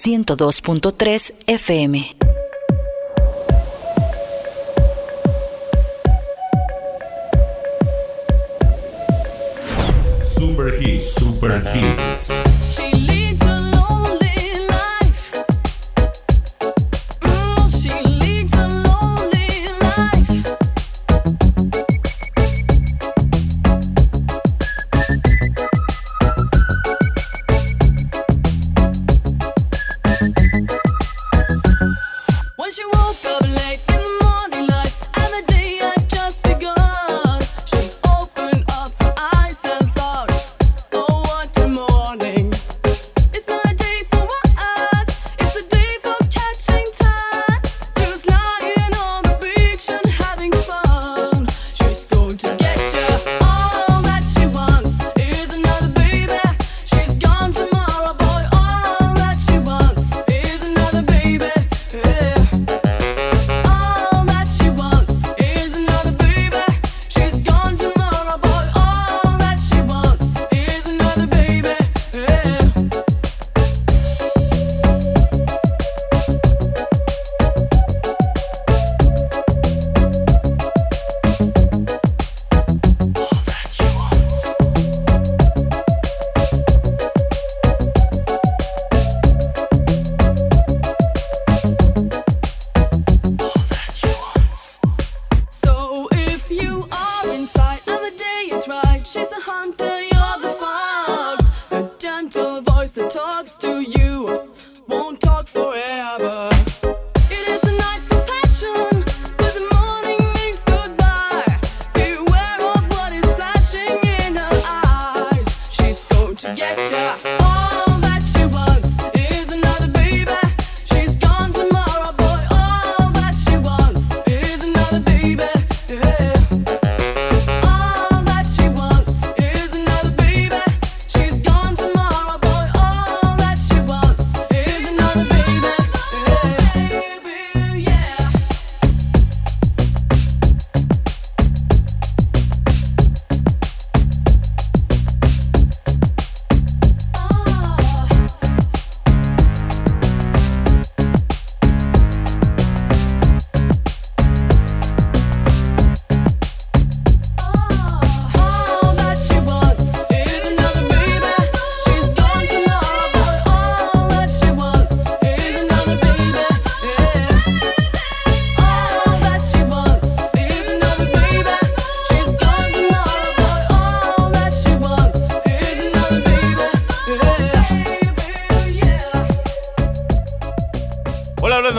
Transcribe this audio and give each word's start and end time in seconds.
102.3 0.00 1.30
FM. 1.46 1.94
Super 10.22 10.70
Hits. 10.70 11.14
Super 11.14 11.60
Hits. 11.60 12.59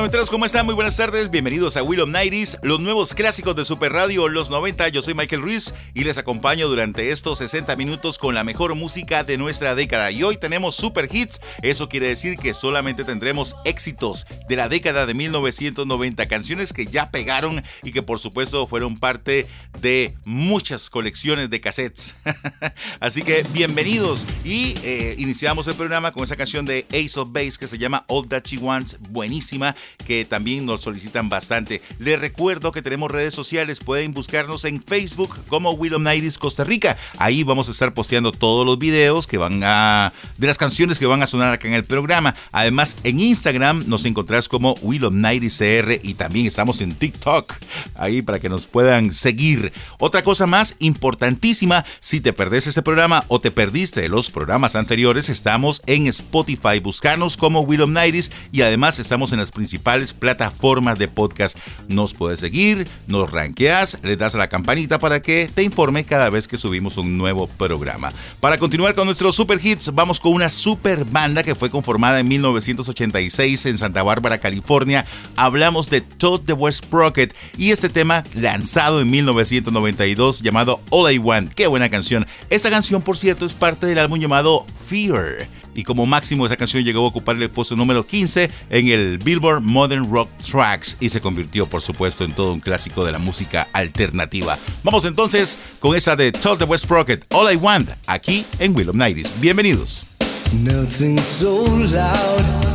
Noventeros, 0.01 0.31
¿cómo 0.31 0.45
están? 0.45 0.66
Muy 0.66 0.73
buenas 0.73 0.97
tardes, 0.97 1.29
bienvenidos 1.29 1.78
a 1.78 1.84
Will 1.84 2.00
of 2.00 2.09
Nighties, 2.09 2.57
los 2.63 2.79
nuevos 2.79 3.13
clásicos 3.13 3.56
de 3.56 3.63
Super 3.63 3.94
Radio, 3.94 4.28
los 4.29 4.50
90. 4.50 4.88
Yo 4.89 5.03
soy 5.03 5.13
Michael 5.13 5.44
Ruiz 5.44 5.75
y 5.94 6.03
les 6.03 6.17
acompaño 6.17 6.67
durante 6.67 7.12
estos 7.12 7.38
60 7.38 7.75
minutos 7.75 8.17
con 8.17 8.34
la 8.34 8.44
mejor 8.44 8.73
música 8.73 9.23
de 9.23 9.38
nuestra 9.38 9.75
década. 9.75 10.09
Y 10.09 10.23
hoy 10.23 10.38
tenemos 10.38 10.73
super 10.73 11.07
hits, 11.11 11.40
eso 11.61 11.88
quiere 11.88 12.07
decir 12.07 12.38
que 12.38 12.56
solamente 12.56 13.03
tendremos 13.03 13.56
éxitos 13.63 14.25
de 14.50 14.56
la 14.56 14.69
década 14.69 15.06
de 15.06 15.13
1990, 15.13 16.28
canciones 16.28 16.73
que 16.73 16.88
ya 16.88 17.11
pegaron 17.11 17.63
y 17.84 17.91
que 17.91 18.01
por 18.01 18.17
supuesto 18.17 18.66
fueron 18.66 18.97
parte 18.97 19.45
de 19.81 20.16
muchas 20.25 20.90
colecciones 20.90 21.51
de 21.51 21.61
cassettes. 21.61 22.16
Así 23.00 23.22
que 23.22 23.45
bienvenidos 23.53 24.25
y 24.44 24.73
eh, 24.84 25.13
iniciamos 25.19 25.67
el 25.67 25.75
programa 25.75 26.11
con 26.11 26.23
esa 26.23 26.35
canción 26.35 26.66
de 26.66 26.88
Ace 26.90 27.19
of 27.19 27.31
Base 27.31 27.59
que 27.59 27.67
se 27.67 27.78
llama 27.78 28.03
All 28.07 28.28
That 28.28 28.45
She 28.45 28.57
Wants, 28.57 28.97
buenísima, 29.00 29.75
que 30.06 30.25
también 30.25 30.66
nos 30.66 30.81
solicitan 30.81 31.29
bastante. 31.29 31.81
Les 32.00 32.19
recuerdo 32.19 32.72
que 32.72 32.81
tenemos 32.81 33.12
redes 33.12 33.34
sociales, 33.34 33.79
pueden 33.79 34.13
buscarnos 34.13 34.66
en 34.66 34.81
Facebook 34.81 35.35
como 35.47 35.72
Willow 35.72 36.00
Nighties 36.00 36.38
Costa 36.38 36.63
Rica. 36.63 36.97
Ahí 37.18 37.44
vamos 37.44 37.68
a 37.68 37.72
estar 37.72 37.94
posteando 37.94 38.31
todos 38.31 38.66
los 38.66 38.78
videos 38.79 39.28
que 39.28 39.38
van 39.38 39.62
a 39.63 40.13
de 40.38 40.47
las 40.47 40.57
canciones 40.57 41.00
que 41.00 41.06
van 41.06 41.22
a 41.22 41.28
sonar 41.28 41.53
acá 41.53 41.68
en 41.68 41.74
el 41.74 41.84
programa. 41.84 42.35
Además, 42.52 42.97
en 43.03 43.20
Instagram 43.20 43.84
nos 43.88 44.05
encontrás 44.05 44.47
como 44.49 44.73
Willow 44.82 45.11
Nighties 45.11 45.58
CR 45.58 45.99
y 46.03 46.14
también 46.14 46.46
estamos 46.46 46.82
en 46.82 46.94
TikTok 46.96 47.53
ahí 47.96 48.22
para 48.22 48.40
que 48.40 48.49
nos 48.49 48.67
puedan 48.67 49.11
seguir. 49.11 49.72
Otra 49.99 50.23
cosa 50.23 50.47
más 50.47 50.76
importantísima, 50.79 51.85
si 51.99 52.22
te 52.22 52.34
perdés 52.34 52.67
este 52.67 52.82
programa 52.82 53.23
o 53.28 53.40
te 53.40 53.52
perdiste 53.52 54.08
los 54.09 54.32
programas 54.32 54.76
anteriores, 54.76 55.29
estamos 55.29 55.82
en 55.85 56.08
Spotify. 56.08 56.79
Buscanos 56.82 57.37
como 57.37 57.61
Willow 57.61 57.87
Nighties 57.87 58.32
y 58.52 58.61
además 58.61 58.99
estamos 58.99 59.32
en 59.32 59.40
las 59.40 59.52
principales 59.52 59.80
plataformas 59.81 60.97
de 60.97 61.07
podcast. 61.07 61.57
Nos 61.87 62.13
puedes 62.13 62.39
seguir, 62.39 62.87
nos 63.07 63.31
ranqueas, 63.31 63.99
le 64.03 64.16
das 64.16 64.35
a 64.35 64.37
la 64.37 64.47
campanita 64.47 64.99
para 64.99 65.22
que 65.22 65.49
te 65.53 65.63
informe 65.63 66.03
cada 66.03 66.29
vez 66.29 66.47
que 66.47 66.57
subimos 66.57 66.97
un 66.97 67.17
nuevo 67.17 67.47
programa. 67.47 68.11
Para 68.39 68.57
continuar 68.57 68.95
con 68.95 69.05
nuestros 69.05 69.35
super 69.35 69.59
hits, 69.63 69.93
vamos 69.93 70.19
con 70.19 70.33
una 70.33 70.49
super 70.49 71.05
banda 71.05 71.43
que 71.43 71.55
fue 71.55 71.69
conformada 71.69 72.19
en 72.19 72.28
1986 72.28 73.66
en 73.66 73.78
Santa 73.78 74.03
Bárbara, 74.03 74.39
California. 74.39 75.05
Hablamos 75.35 75.89
de 75.89 76.01
Todd 76.01 76.41
the 76.45 76.53
West 76.53 76.85
Sprocket 76.85 77.35
y 77.57 77.72
este 77.72 77.89
tema 77.89 78.23
lanzado 78.34 79.01
en 79.01 79.09
1992 79.09 80.41
llamado 80.41 80.81
All 80.89 81.11
I 81.11 81.17
Want. 81.17 81.53
Qué 81.53 81.67
buena 81.67 81.89
canción. 81.89 82.25
Esta 82.49 82.69
canción, 82.69 83.01
por 83.01 83.17
cierto, 83.17 83.45
es 83.45 83.55
parte 83.55 83.87
del 83.87 83.99
álbum 83.99 84.19
llamado 84.19 84.66
Fear. 84.87 85.47
Y 85.76 85.84
como 85.84 86.06
máximo 86.06 86.46
esa 86.46 86.58
canción 86.58 86.84
llegó 86.84 87.06
a 87.06 87.08
ocupar 87.08 87.35
el 87.35 87.50
puesto 87.50 87.76
número 87.76 88.06
15 88.06 88.50
en 88.70 88.88
el 88.88 89.18
Billboard 89.18 89.62
Modern 89.62 90.12
Rock 90.12 90.29
Tracks 90.40 90.97
y 91.00 91.09
se 91.09 91.22
convirtió 91.22 91.68
por 91.68 91.82
supuesto 91.82 92.23
en 92.23 92.34
todo 92.34 92.53
un 92.53 92.59
clásico 92.59 93.06
de 93.06 93.12
la 93.12 93.20
música 93.20 93.68
alternativa. 93.73 94.58
Vamos 94.84 95.06
entonces 95.06 95.58
con 95.79 95.96
esa 95.96 96.16
de 96.16 96.32
Todd 96.32 96.59
the 96.59 96.66
West 96.66 96.84
Sprocket, 96.85 97.26
All 97.34 97.52
I 97.53 97.56
Want, 97.56 97.90
aquí 98.08 98.46
en 98.59 98.76
Willow 98.76 98.94
Nighties. 98.94 99.34
Bienvenidos. 99.40 100.06
Nothing 100.53 101.18
so 101.18 101.66
loud 101.66 102.72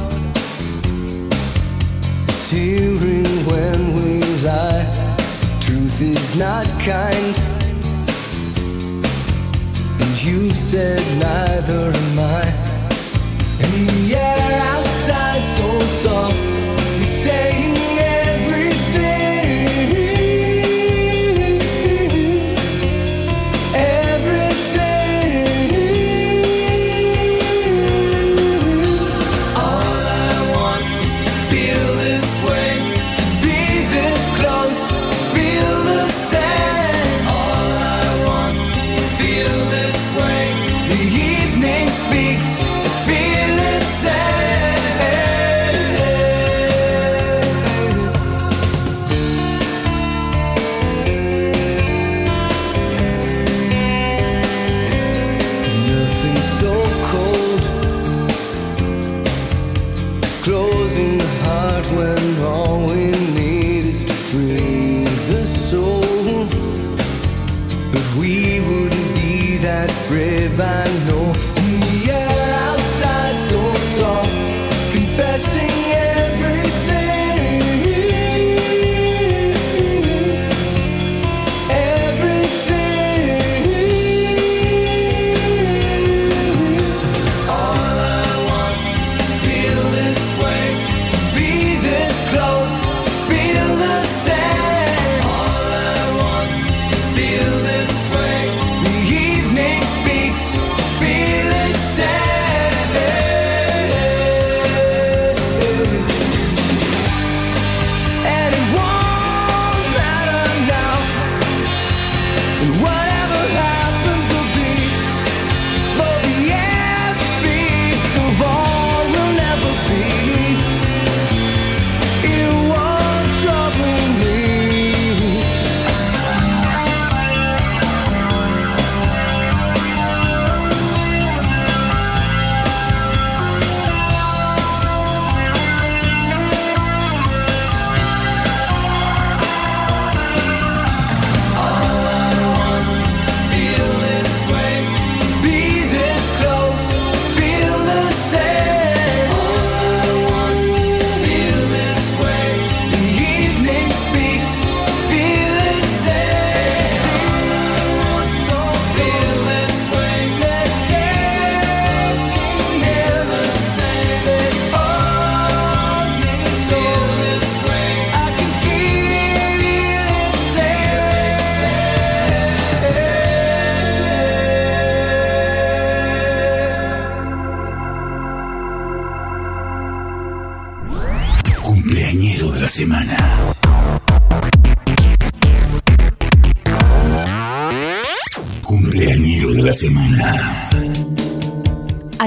hearing 2.51 3.27
when 3.47 3.95
we 3.97 4.21
lie. 4.43 4.85
Truth 5.61 6.01
is 6.01 6.37
not 6.37 6.67
kind. 6.81 7.35
And 10.01 10.53
said 10.55 11.03
neither 11.19 11.93
am 11.95 12.19
I. 12.19 12.66
The 13.77 14.15
air 14.17 14.63
outside 14.73 15.45
so 15.45 15.79
soft 16.03 16.46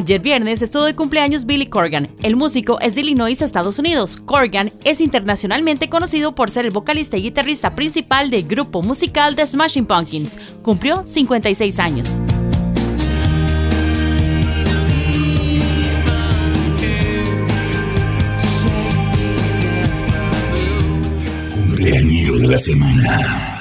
Ayer 0.09 0.21
viernes 0.21 0.63
estuvo 0.63 0.85
de 0.85 0.95
cumpleaños 0.95 1.45
Billy 1.45 1.67
Corgan. 1.67 2.09
El 2.23 2.35
músico 2.35 2.79
es 2.79 2.95
de 2.95 3.01
Illinois, 3.01 3.39
Estados 3.43 3.77
Unidos. 3.77 4.17
Corgan 4.17 4.73
es 4.83 5.01
internacionalmente 5.01 5.87
conocido 5.87 6.33
por 6.33 6.49
ser 6.49 6.65
el 6.65 6.71
vocalista 6.71 7.15
y 7.15 7.21
guitarrista 7.21 7.75
principal 7.75 8.31
del 8.31 8.47
grupo 8.47 8.81
musical 8.81 9.35
The 9.35 9.45
Smashing 9.45 9.85
Pumpkins. 9.85 10.39
Cumplió 10.63 11.03
56 11.05 11.79
años. 11.79 12.17
Cumpleañero 21.53 22.39
de 22.39 22.47
la 22.47 22.57
semana. 22.57 23.58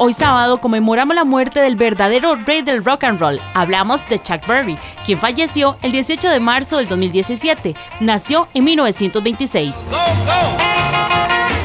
Hoy 0.00 0.12
sábado 0.14 0.60
conmemoramos 0.60 1.16
la 1.16 1.24
muerte 1.24 1.60
del 1.60 1.74
verdadero 1.74 2.36
rey 2.36 2.62
del 2.62 2.84
rock 2.84 3.02
and 3.02 3.18
roll. 3.20 3.40
Hablamos 3.54 4.08
de 4.08 4.20
Chuck 4.20 4.46
Berry, 4.46 4.78
quien 5.04 5.18
falleció 5.18 5.76
el 5.82 5.90
18 5.90 6.28
de 6.30 6.38
marzo 6.38 6.76
del 6.76 6.86
2017. 6.86 7.74
Nació 7.98 8.46
en 8.54 8.62
1926. 8.62 9.88
Go, 9.90 9.96
go. 9.96 9.98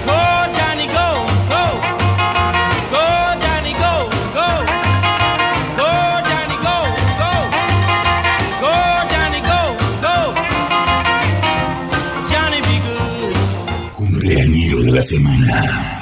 Go, 0.08 0.18
Johnny, 0.58 0.88
go, 0.88 1.26
go. 1.48 1.64
Go, 2.90 3.06
Johnny, 3.40 3.74
go, 3.74 4.10
go. 4.34 4.48
Go, 5.78 5.90
Johnny, 6.26 6.58
go, 6.58 6.78
go. 7.20 7.32
Go, 8.62 8.74
Johnny, 9.12 9.42
go, 9.42 9.78
go. 10.02 10.34
Johnny, 12.32 12.60
be 12.62 12.82
good. 12.82 13.36
Cumpleañero 13.96 14.82
de 14.82 14.92
la 14.92 15.04
semana. 15.04 15.93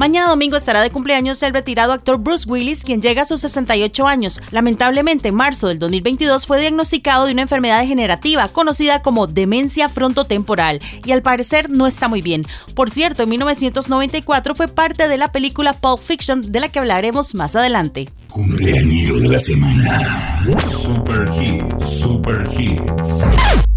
Mañana 0.00 0.28
domingo 0.28 0.56
estará 0.56 0.80
de 0.80 0.88
cumpleaños 0.88 1.42
el 1.42 1.52
retirado 1.52 1.92
actor 1.92 2.16
Bruce 2.16 2.48
Willis, 2.48 2.84
quien 2.84 3.02
llega 3.02 3.20
a 3.20 3.26
sus 3.26 3.42
68 3.42 4.06
años. 4.06 4.40
Lamentablemente, 4.50 5.28
en 5.28 5.34
marzo 5.34 5.68
del 5.68 5.78
2022 5.78 6.46
fue 6.46 6.58
diagnosticado 6.58 7.26
de 7.26 7.34
una 7.34 7.42
enfermedad 7.42 7.80
degenerativa 7.80 8.48
conocida 8.48 9.02
como 9.02 9.26
demencia 9.26 9.90
frontotemporal 9.90 10.80
y 11.04 11.12
al 11.12 11.20
parecer 11.20 11.68
no 11.68 11.86
está 11.86 12.08
muy 12.08 12.22
bien. 12.22 12.46
Por 12.74 12.88
cierto, 12.88 13.24
en 13.24 13.28
1994 13.28 14.54
fue 14.54 14.68
parte 14.68 15.06
de 15.06 15.18
la 15.18 15.32
película 15.32 15.74
Pulp 15.74 16.00
Fiction, 16.00 16.50
de 16.50 16.60
la 16.60 16.70
que 16.70 16.78
hablaremos 16.78 17.34
más 17.34 17.54
adelante. 17.54 18.08
Cumpleañero 18.28 19.18
de 19.18 19.28
la 19.28 19.38
semana. 19.38 20.42
Super 20.66 21.28
Hits, 21.38 22.00
Super 22.00 22.48
Hits. 22.58 23.22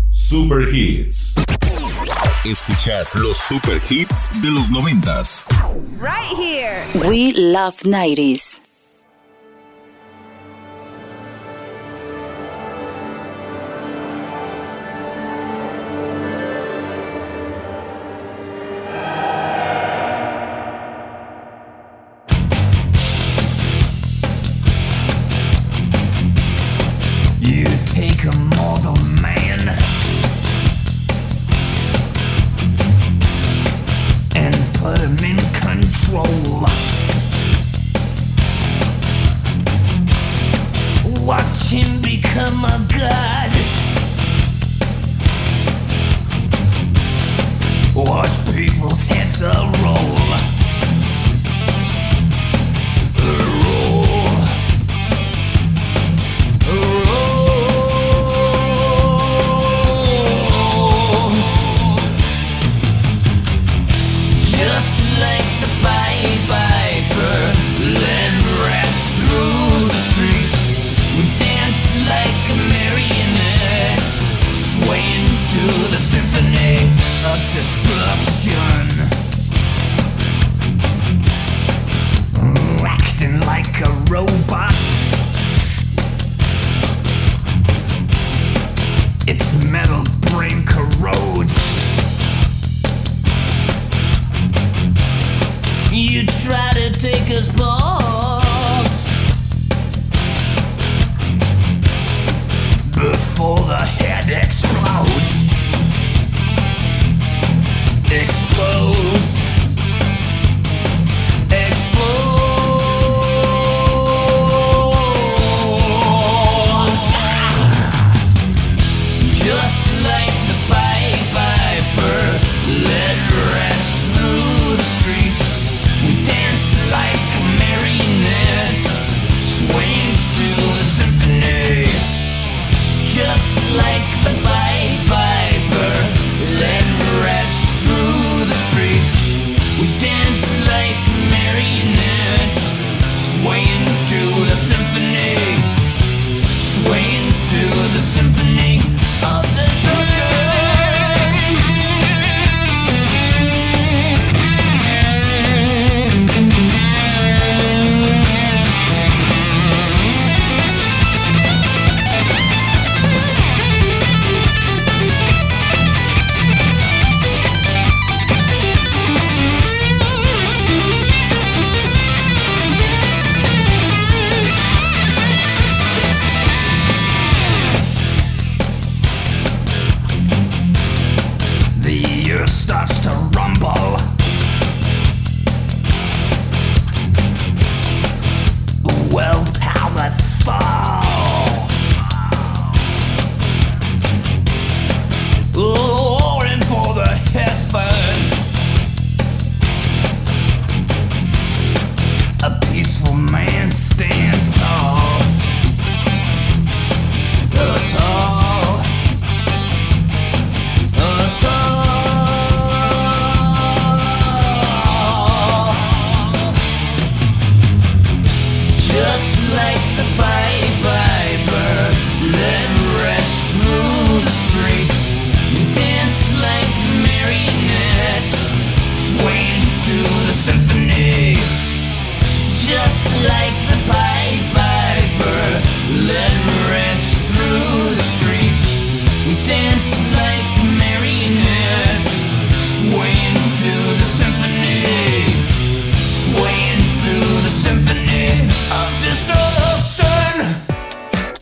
Super 0.09 0.73
Hits. 0.73 1.35
Escuchas 2.45 3.15
los 3.15 3.37
super 3.37 3.81
hits 3.89 4.29
de 4.41 4.49
los 4.49 4.69
noventas. 4.69 5.45
We 7.09 7.31
love 7.33 7.75
90s. 7.83 8.62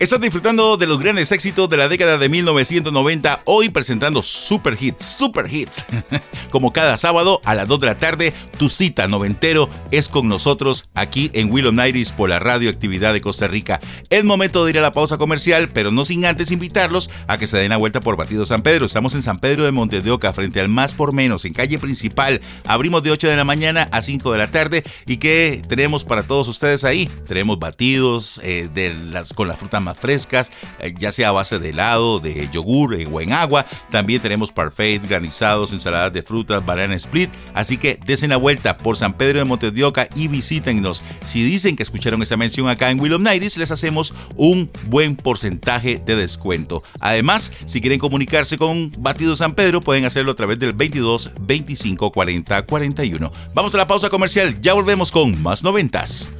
Estás 0.01 0.19
disfrutando 0.19 0.77
de 0.77 0.87
los 0.87 0.97
grandes 0.97 1.31
éxitos 1.31 1.69
de 1.69 1.77
la 1.77 1.87
década 1.87 2.17
de 2.17 2.27
1990, 2.27 3.43
hoy 3.45 3.69
presentando 3.69 4.23
Super 4.23 4.75
Hits, 4.81 5.05
Super 5.05 5.45
Hits. 5.47 5.85
Como 6.49 6.73
cada 6.73 6.97
sábado 6.97 7.39
a 7.45 7.53
las 7.53 7.67
2 7.67 7.79
de 7.81 7.85
la 7.85 7.99
tarde, 7.99 8.33
tu 8.57 8.67
cita 8.67 9.07
noventero 9.07 9.69
es 9.91 10.09
con 10.09 10.27
nosotros 10.27 10.89
aquí 10.95 11.29
en 11.35 11.51
Willow 11.51 11.71
Nighties 11.71 12.13
por 12.13 12.31
la 12.31 12.39
radioactividad 12.39 13.13
de 13.13 13.21
Costa 13.21 13.47
Rica. 13.47 13.79
Es 14.09 14.23
momento 14.23 14.65
de 14.65 14.71
ir 14.71 14.79
a 14.79 14.81
la 14.81 14.91
pausa 14.91 15.19
comercial, 15.19 15.69
pero 15.71 15.91
no 15.91 16.03
sin 16.03 16.25
antes 16.25 16.49
invitarlos 16.49 17.11
a 17.27 17.37
que 17.37 17.45
se 17.45 17.57
den 17.57 17.69
la 17.69 17.77
vuelta 17.77 18.01
por 18.01 18.17
Batido 18.17 18.43
San 18.47 18.63
Pedro. 18.63 18.87
Estamos 18.87 19.13
en 19.13 19.21
San 19.21 19.37
Pedro 19.37 19.65
de 19.65 19.71
Montes 19.71 20.03
de 20.03 20.09
Oca, 20.09 20.33
frente 20.33 20.59
al 20.61 20.67
Más 20.67 20.95
por 20.95 21.13
Menos, 21.13 21.45
en 21.45 21.53
calle 21.53 21.77
principal. 21.77 22.41
Abrimos 22.65 23.03
de 23.03 23.11
8 23.11 23.27
de 23.27 23.37
la 23.37 23.43
mañana 23.43 23.87
a 23.91 24.01
5 24.01 24.31
de 24.31 24.37
la 24.39 24.49
tarde. 24.49 24.83
¿Y 25.05 25.17
qué 25.17 25.61
tenemos 25.69 26.05
para 26.05 26.23
todos 26.23 26.47
ustedes 26.47 26.85
ahí? 26.85 27.07
Tenemos 27.27 27.59
batidos 27.59 28.41
eh, 28.43 28.67
las, 29.11 29.33
con 29.33 29.47
las 29.47 29.59
frutas 29.59 29.79
más 29.79 29.90
frescas, 29.97 30.51
eh, 30.79 30.93
ya 30.97 31.11
sea 31.11 31.29
a 31.29 31.31
base 31.31 31.59
de 31.59 31.69
helado, 31.69 32.19
de 32.19 32.49
yogur 32.51 32.95
eh, 32.95 33.07
o 33.11 33.21
en 33.21 33.33
agua. 33.33 33.65
También 33.89 34.21
tenemos 34.21 34.51
parfait, 34.51 35.01
granizados, 35.07 35.73
ensaladas 35.73 36.13
de 36.13 36.23
frutas, 36.23 36.65
banana 36.65 36.95
split. 36.95 37.29
Así 37.53 37.77
que 37.77 37.99
desen 38.05 38.29
la 38.29 38.37
vuelta 38.37 38.77
por 38.77 38.97
San 38.97 39.13
Pedro 39.13 39.39
de 39.39 39.45
Montes 39.45 39.73
de 39.73 39.83
Oca 39.83 40.07
y 40.15 40.27
visítennos. 40.27 41.03
Si 41.25 41.43
dicen 41.43 41.75
que 41.75 41.83
escucharon 41.83 42.21
esa 42.21 42.37
mención 42.37 42.69
acá 42.69 42.89
en 42.89 42.99
Willow 42.99 43.19
Nighties, 43.19 43.57
les 43.57 43.71
hacemos 43.71 44.13
un 44.35 44.71
buen 44.87 45.15
porcentaje 45.15 46.01
de 46.05 46.15
descuento. 46.15 46.83
Además, 46.99 47.51
si 47.65 47.81
quieren 47.81 47.99
comunicarse 47.99 48.57
con 48.57 48.91
Batido 48.99 49.35
San 49.35 49.55
Pedro, 49.55 49.81
pueden 49.81 50.05
hacerlo 50.05 50.31
a 50.31 50.35
través 50.35 50.59
del 50.59 50.73
22 50.73 51.31
25 51.39 52.11
40 52.11 52.65
41. 52.65 53.31
Vamos 53.53 53.75
a 53.75 53.77
la 53.77 53.87
pausa 53.87 54.09
comercial, 54.09 54.59
ya 54.61 54.73
volvemos 54.73 55.11
con 55.11 55.41
más 55.41 55.63
noventas. 55.63 56.31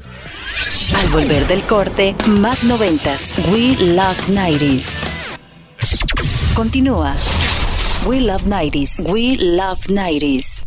Al 0.95 1.07
volver 1.09 1.47
del 1.47 1.63
corte, 1.63 2.15
más 2.39 2.63
noventas. 2.63 3.37
We 3.51 3.75
Love 3.79 4.27
90s. 4.29 4.99
Continúa. 6.53 7.13
We 8.05 8.19
Love 8.19 8.45
90s. 8.45 9.11
We 9.11 9.37
Love 9.37 9.79
90s. 9.87 10.65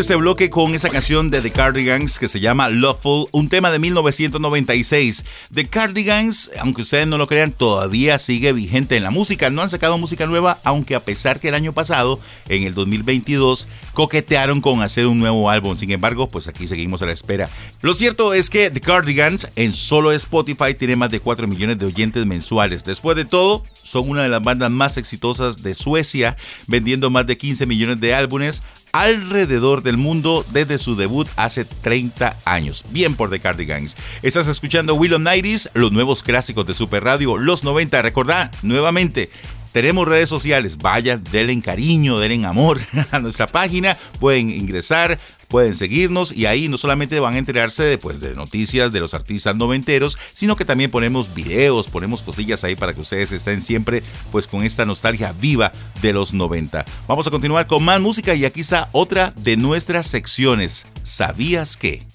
Este 0.00 0.16
bloque 0.16 0.48
con 0.48 0.74
esa 0.74 0.88
canción 0.88 1.28
de 1.28 1.42
The 1.42 1.50
Cardigans 1.50 2.18
que 2.18 2.30
se 2.30 2.40
llama 2.40 2.70
Loveful, 2.70 3.26
un 3.32 3.50
tema 3.50 3.70
de 3.70 3.78
1996. 3.78 5.26
The 5.52 5.66
Cardigans, 5.68 6.50
aunque 6.58 6.80
ustedes 6.80 7.06
no 7.06 7.18
lo 7.18 7.26
crean, 7.26 7.52
todavía 7.52 8.16
sigue 8.16 8.54
vigente 8.54 8.96
en 8.96 9.02
la 9.02 9.10
música. 9.10 9.50
No 9.50 9.60
han 9.60 9.68
sacado 9.68 9.98
música 9.98 10.24
nueva, 10.24 10.58
aunque 10.64 10.94
a 10.94 11.04
pesar 11.04 11.38
que 11.38 11.48
el 11.48 11.54
año 11.54 11.74
pasado, 11.74 12.18
en 12.48 12.62
el 12.62 12.72
2022, 12.72 13.68
coquetearon 14.00 14.62
con 14.62 14.80
hacer 14.80 15.06
un 15.06 15.18
nuevo 15.18 15.50
álbum. 15.50 15.76
Sin 15.76 15.90
embargo, 15.90 16.30
pues 16.30 16.48
aquí 16.48 16.66
seguimos 16.66 17.02
a 17.02 17.06
la 17.06 17.12
espera. 17.12 17.50
Lo 17.82 17.92
cierto 17.92 18.32
es 18.32 18.48
que 18.48 18.70
The 18.70 18.80
Cardigans 18.80 19.48
en 19.56 19.74
solo 19.74 20.10
Spotify 20.12 20.72
tiene 20.72 20.96
más 20.96 21.10
de 21.10 21.20
4 21.20 21.46
millones 21.46 21.78
de 21.78 21.84
oyentes 21.84 22.24
mensuales. 22.24 22.82
Después 22.82 23.14
de 23.14 23.26
todo, 23.26 23.62
son 23.82 24.08
una 24.08 24.22
de 24.22 24.30
las 24.30 24.42
bandas 24.42 24.70
más 24.70 24.96
exitosas 24.96 25.62
de 25.62 25.74
Suecia, 25.74 26.38
vendiendo 26.66 27.10
más 27.10 27.26
de 27.26 27.36
15 27.36 27.66
millones 27.66 28.00
de 28.00 28.14
álbumes 28.14 28.62
alrededor 28.92 29.82
del 29.82 29.98
mundo 29.98 30.46
desde 30.50 30.78
su 30.78 30.96
debut 30.96 31.28
hace 31.36 31.66
30 31.66 32.38
años. 32.46 32.84
Bien 32.90 33.14
por 33.16 33.28
The 33.28 33.38
Cardigans. 33.38 33.98
Estás 34.22 34.48
escuchando 34.48 34.94
Willow 34.94 35.18
Nighties, 35.18 35.68
los 35.74 35.92
nuevos 35.92 36.22
clásicos 36.22 36.64
de 36.64 36.72
Super 36.72 37.04
Radio, 37.04 37.36
los 37.36 37.64
90. 37.64 38.00
Recordá 38.00 38.50
nuevamente. 38.62 39.28
Tenemos 39.72 40.08
redes 40.08 40.28
sociales, 40.28 40.78
vayan, 40.78 41.22
denle 41.30 41.60
cariño, 41.60 42.18
denle 42.18 42.46
amor 42.46 42.80
a 43.10 43.18
nuestra 43.18 43.50
página, 43.50 43.96
pueden 44.18 44.50
ingresar, 44.50 45.18
pueden 45.48 45.74
seguirnos 45.74 46.32
y 46.32 46.46
ahí 46.46 46.68
no 46.68 46.78
solamente 46.78 47.20
van 47.20 47.34
a 47.34 47.38
enterarse 47.38 47.82
de, 47.82 47.98
pues, 47.98 48.20
de 48.20 48.34
noticias 48.34 48.92
de 48.92 49.00
los 49.00 49.14
artistas 49.14 49.56
noventeros, 49.56 50.18
sino 50.32 50.56
que 50.56 50.64
también 50.64 50.90
ponemos 50.90 51.34
videos, 51.34 51.88
ponemos 51.88 52.22
cosillas 52.22 52.64
ahí 52.64 52.76
para 52.76 52.94
que 52.94 53.00
ustedes 53.00 53.32
estén 53.32 53.60
siempre 53.60 54.02
pues 54.30 54.46
con 54.46 54.64
esta 54.64 54.86
nostalgia 54.86 55.32
viva 55.32 55.72
de 56.00 56.12
los 56.12 56.32
90. 56.32 56.84
Vamos 57.06 57.26
a 57.26 57.30
continuar 57.30 57.66
con 57.66 57.84
más 57.84 58.00
música 58.00 58.34
y 58.34 58.44
aquí 58.44 58.60
está 58.60 58.88
otra 58.92 59.32
de 59.36 59.56
nuestras 59.56 60.06
secciones. 60.06 60.86
¿Sabías 61.02 61.76
que? 61.76 62.06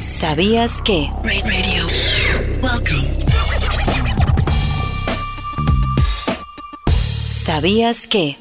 ¿Sabías 0.00 0.82
que? 0.82 1.10
Radio. 1.22 1.86
Welcome. 2.62 3.23
¿Sabías 7.44 8.08
que? 8.08 8.38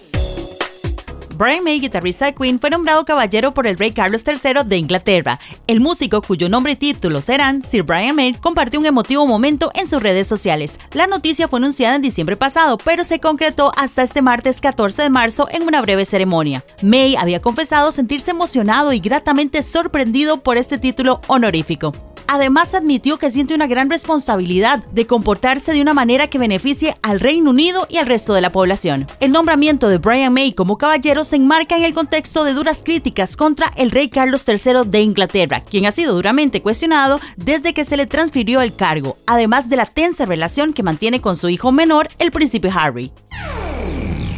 Brian 1.36 1.66
May, 1.66 1.82
guitarrista 1.82 2.24
de 2.24 2.34
Queen, 2.34 2.58
fue 2.58 2.70
nombrado 2.70 3.04
caballero 3.04 3.54
por 3.54 3.68
el 3.68 3.78
rey 3.78 3.92
Carlos 3.92 4.24
III 4.26 4.64
de 4.66 4.78
Inglaterra. 4.78 5.42
El 5.68 5.82
músico, 5.82 6.22
cuyo 6.22 6.48
nombre 6.48 6.72
y 6.72 6.76
título 6.78 7.22
serán 7.22 7.62
Sir 7.62 7.84
Brian 7.84 8.16
May, 8.16 8.32
compartió 8.32 8.80
un 8.80 8.86
emotivo 8.86 9.28
momento 9.28 9.72
en 9.74 9.88
sus 9.88 10.02
redes 10.02 10.26
sociales. 10.26 10.80
La 10.94 11.06
noticia 11.06 11.50
fue 11.50 11.60
anunciada 11.60 11.98
en 11.98 12.02
diciembre 12.02 12.38
pasado, 12.38 12.78
pero 12.78 13.04
se 13.04 13.20
concretó 13.20 13.74
hasta 13.76 14.04
este 14.04 14.22
martes 14.22 14.62
14 14.62 15.02
de 15.02 15.10
marzo 15.10 15.50
en 15.52 15.64
una 15.64 15.82
breve 15.82 16.06
ceremonia. 16.06 16.64
May 16.82 17.18
había 17.18 17.42
confesado 17.42 17.92
sentirse 17.92 18.32
emocionado 18.32 18.94
y 18.94 19.02
gratamente 19.02 19.64
sorprendido 19.64 20.44
por 20.44 20.58
este 20.58 20.78
título 20.78 21.20
honorífico. 21.28 21.92
Además 22.28 22.74
admitió 22.74 23.18
que 23.18 23.32
siente 23.32 23.54
una 23.54 23.68
gran 23.68 23.90
responsabilidad 23.90 24.84
de 24.88 25.08
comportarse 25.08 25.74
de 25.74 25.82
una 25.82 25.94
manera 25.94 26.28
que 26.28 26.38
beneficie 26.38 26.96
al 27.02 27.20
Reino 27.20 27.50
Unido 27.50 27.88
y 27.90 27.98
al 27.98 28.06
resto 28.06 28.34
de 28.34 28.42
la 28.42 28.50
población. 28.50 29.08
El 29.20 29.32
nombramiento 29.32 29.90
de 29.90 29.98
Brian 29.98 30.34
May 30.34 30.54
como 30.54 30.78
caballero 30.78 31.24
se 31.24 31.36
enmarca 31.36 31.78
en 31.78 31.84
el 31.84 31.94
contexto 31.94 32.44
de 32.44 32.54
duras 32.54 32.82
críticas 32.84 33.36
contra 33.36 33.72
el 33.76 33.92
rey 33.92 34.10
Carlos 34.10 34.44
III 34.48 34.86
de 34.86 35.02
Inglaterra, 35.02 35.64
quien 35.64 35.86
ha 35.86 35.92
sido 35.92 36.14
duramente 36.14 36.62
cuestionado 36.62 37.20
desde 37.38 37.74
que 37.74 37.86
se 37.86 37.98
le 37.98 38.08
transfirió 38.08 38.62
el 38.62 38.76
cargo, 38.76 39.18
además 39.26 39.70
de 39.70 39.78
la 39.78 39.86
tensa 39.86 40.26
relación 40.26 40.74
que 40.74 40.84
mantiene 40.84 41.22
con 41.22 41.36
su 41.36 41.50
hijo 41.50 41.72
menor, 41.72 42.08
el 42.20 42.32
príncipe 42.32 42.70
Harry. 42.74 43.12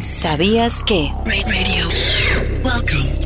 ¿Sabías 0.01 0.83
que? 0.83 1.11
Radio. 1.25 1.87
Welcome. 2.63 3.25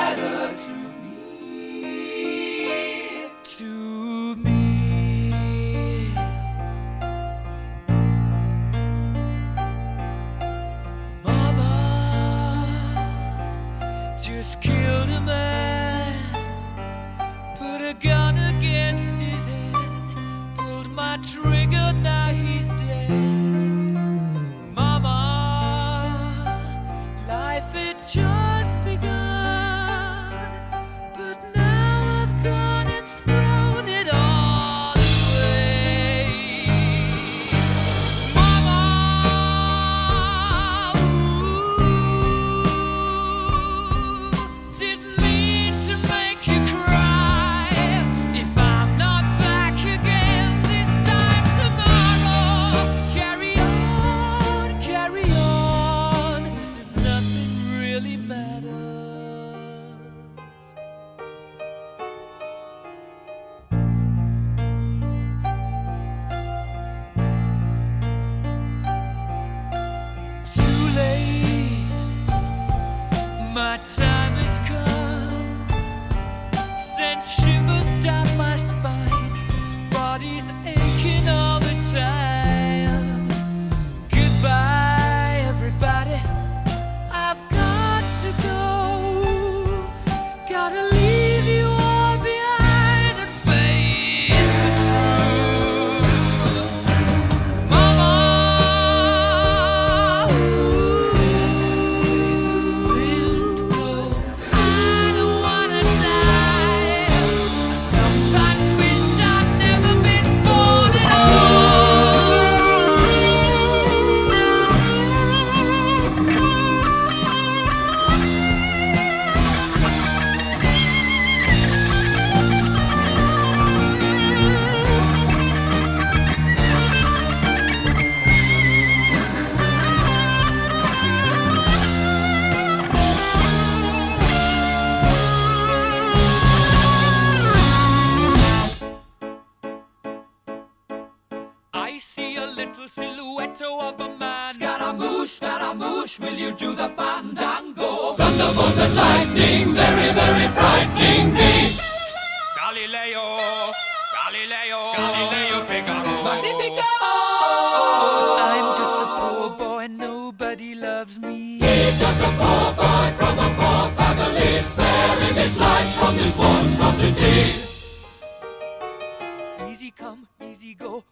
my 73.71 73.77
time 73.77 74.10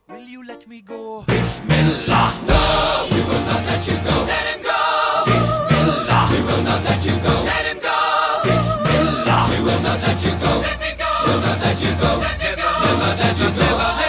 will 0.09 0.19
you 0.21 0.43
let 0.45 0.67
me 0.67 0.81
go? 0.81 1.23
Bismillah, 1.27 2.33
no, 2.47 3.07
we 3.11 3.19
will 3.21 3.43
not 3.45 3.63
let 3.65 3.87
you 3.87 3.93
go. 3.93 4.15
Let 4.25 4.45
him 4.55 4.63
go! 4.63 4.79
Bismillah, 5.25 6.29
we 6.31 6.41
will 6.41 6.63
not 6.63 6.83
let 6.83 7.05
you 7.05 7.15
go. 7.21 7.33
Let 7.43 7.65
him 7.69 7.79
go! 7.79 7.97
Bismillah, 8.43 9.47
we 9.51 9.57
will 9.63 9.81
not 9.81 10.01
let 10.01 10.23
you 10.25 10.31
go. 10.43 10.53
Let 10.61 10.79
me 10.79 10.91
go! 10.97 11.11
We'll 11.25 11.41
not 11.41 11.59
let 11.61 11.81
you 11.81 11.91
go. 12.01 12.11
Let 12.19 12.39
me 12.39 12.61
go! 12.61 12.69
We'll 12.81 12.97
not 12.97 13.17
let 13.19 13.39
you 13.39 13.49
go. 13.51 14.08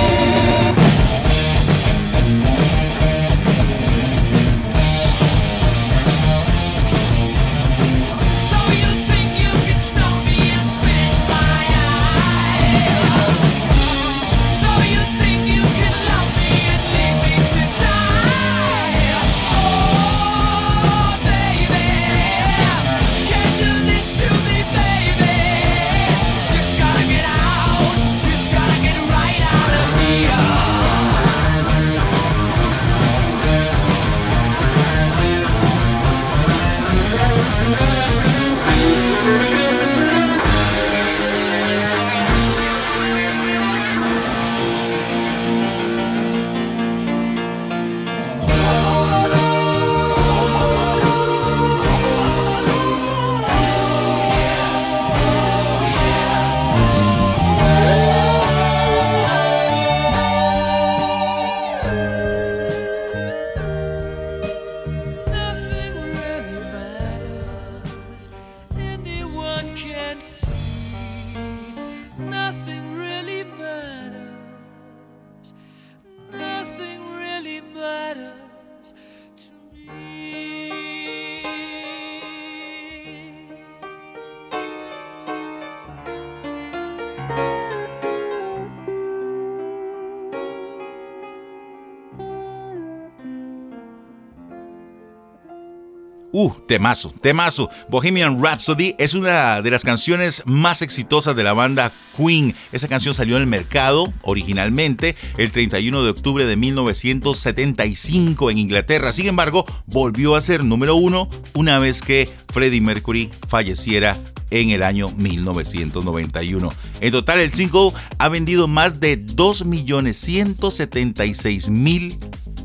Uh, 96.33 96.53
temazo, 96.65 97.13
temazo. 97.21 97.69
Bohemian 97.89 98.41
Rhapsody 98.41 98.95
es 98.97 99.15
una 99.15 99.61
de 99.61 99.69
las 99.69 99.83
canciones 99.83 100.43
más 100.45 100.81
exitosas 100.81 101.35
de 101.35 101.43
la 101.43 101.51
banda 101.51 101.93
Queen. 102.15 102.55
Esa 102.71 102.87
canción 102.87 103.13
salió 103.13 103.35
en 103.35 103.41
el 103.41 103.49
mercado 103.49 104.13
originalmente 104.23 105.17
el 105.37 105.51
31 105.51 106.03
de 106.03 106.09
octubre 106.09 106.45
de 106.45 106.55
1975 106.55 108.49
en 108.49 108.59
Inglaterra. 108.59 109.11
Sin 109.11 109.27
embargo, 109.27 109.65
volvió 109.87 110.37
a 110.37 110.41
ser 110.41 110.63
número 110.63 110.95
uno 110.95 111.27
una 111.53 111.79
vez 111.79 112.01
que 112.01 112.29
Freddie 112.47 112.79
Mercury 112.79 113.29
falleciera 113.49 114.17
en 114.51 114.69
el 114.69 114.83
año 114.83 115.11
1991. 115.11 116.73
En 117.01 117.11
total, 117.11 117.39
el 117.39 117.51
single 117.51 117.91
ha 118.19 118.29
vendido 118.29 118.69
más 118.69 119.01
de 119.01 119.21
2.176.000 119.21 122.17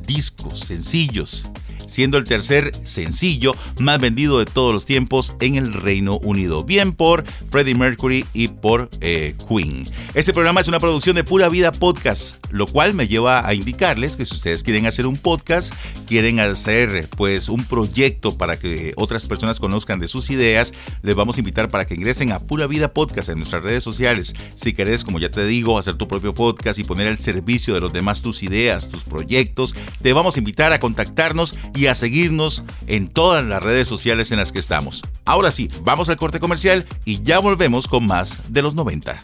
discos 0.06 0.60
sencillos 0.60 1.50
siendo 1.86 2.18
el 2.18 2.24
tercer 2.24 2.72
sencillo 2.84 3.54
más 3.78 4.00
vendido 4.00 4.38
de 4.38 4.44
todos 4.44 4.72
los 4.72 4.86
tiempos 4.86 5.36
en 5.40 5.56
el 5.56 5.72
Reino 5.72 6.18
Unido, 6.18 6.64
bien 6.64 6.92
por 6.92 7.24
Freddie 7.50 7.74
Mercury 7.74 8.26
y 8.32 8.48
por 8.48 8.90
eh, 9.00 9.34
Queen. 9.48 9.86
Este 10.14 10.32
programa 10.32 10.60
es 10.60 10.68
una 10.68 10.80
producción 10.80 11.16
de 11.16 11.24
Pura 11.24 11.48
Vida 11.48 11.72
Podcast, 11.72 12.36
lo 12.50 12.66
cual 12.66 12.94
me 12.94 13.08
lleva 13.08 13.46
a 13.46 13.54
indicarles 13.54 14.16
que 14.16 14.26
si 14.26 14.34
ustedes 14.34 14.62
quieren 14.62 14.86
hacer 14.86 15.06
un 15.06 15.16
podcast, 15.16 15.72
quieren 16.06 16.40
hacer 16.40 17.08
pues 17.16 17.48
un 17.48 17.64
proyecto 17.64 18.36
para 18.36 18.58
que 18.58 18.92
otras 18.96 19.26
personas 19.26 19.60
conozcan 19.60 20.00
de 20.00 20.08
sus 20.08 20.30
ideas, 20.30 20.72
les 21.02 21.14
vamos 21.14 21.36
a 21.36 21.40
invitar 21.40 21.68
para 21.68 21.86
que 21.86 21.94
ingresen 21.94 22.32
a 22.32 22.40
Pura 22.40 22.66
Vida 22.66 22.92
Podcast 22.92 23.28
en 23.28 23.38
nuestras 23.38 23.62
redes 23.62 23.84
sociales. 23.84 24.34
Si 24.54 24.72
querés, 24.72 25.04
como 25.04 25.18
ya 25.18 25.30
te 25.30 25.46
digo, 25.46 25.78
hacer 25.78 25.94
tu 25.94 26.08
propio 26.08 26.34
podcast 26.34 26.78
y 26.78 26.84
poner 26.84 27.08
al 27.08 27.18
servicio 27.18 27.74
de 27.74 27.80
los 27.80 27.92
demás 27.92 28.22
tus 28.22 28.42
ideas, 28.42 28.88
tus 28.88 29.04
proyectos, 29.04 29.74
te 30.02 30.12
vamos 30.12 30.36
a 30.36 30.38
invitar 30.38 30.72
a 30.72 30.80
contactarnos 30.80 31.54
y 31.76 31.86
a 31.86 31.94
seguirnos 31.94 32.64
en 32.86 33.08
todas 33.08 33.44
las 33.44 33.62
redes 33.62 33.86
sociales 33.86 34.32
en 34.32 34.38
las 34.38 34.52
que 34.52 34.58
estamos. 34.58 35.02
Ahora 35.24 35.52
sí, 35.52 35.70
vamos 35.82 36.08
al 36.08 36.16
corte 36.16 36.40
comercial 36.40 36.86
y 37.04 37.20
ya 37.22 37.38
volvemos 37.38 37.88
con 37.88 38.06
más 38.06 38.40
de 38.48 38.62
los 38.62 38.74
90. 38.74 39.22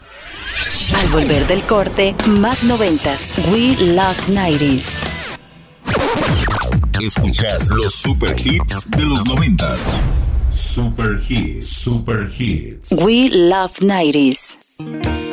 Al 0.95 1.07
volver 1.09 1.47
del 1.47 1.63
corte, 1.63 2.15
más 2.39 2.63
noventas. 2.63 3.37
We 3.51 3.75
Love 3.77 4.29
90s. 4.29 4.85
Escuchas 7.01 7.69
los 7.69 7.95
super 7.95 8.35
hits 8.39 8.89
de 8.91 9.03
los 9.03 9.25
90. 9.25 9.75
Super 10.51 11.19
hits, 11.27 11.67
super 11.67 12.29
hits. 12.37 12.91
We 12.91 13.29
Love 13.29 13.79
90s. 13.79 15.32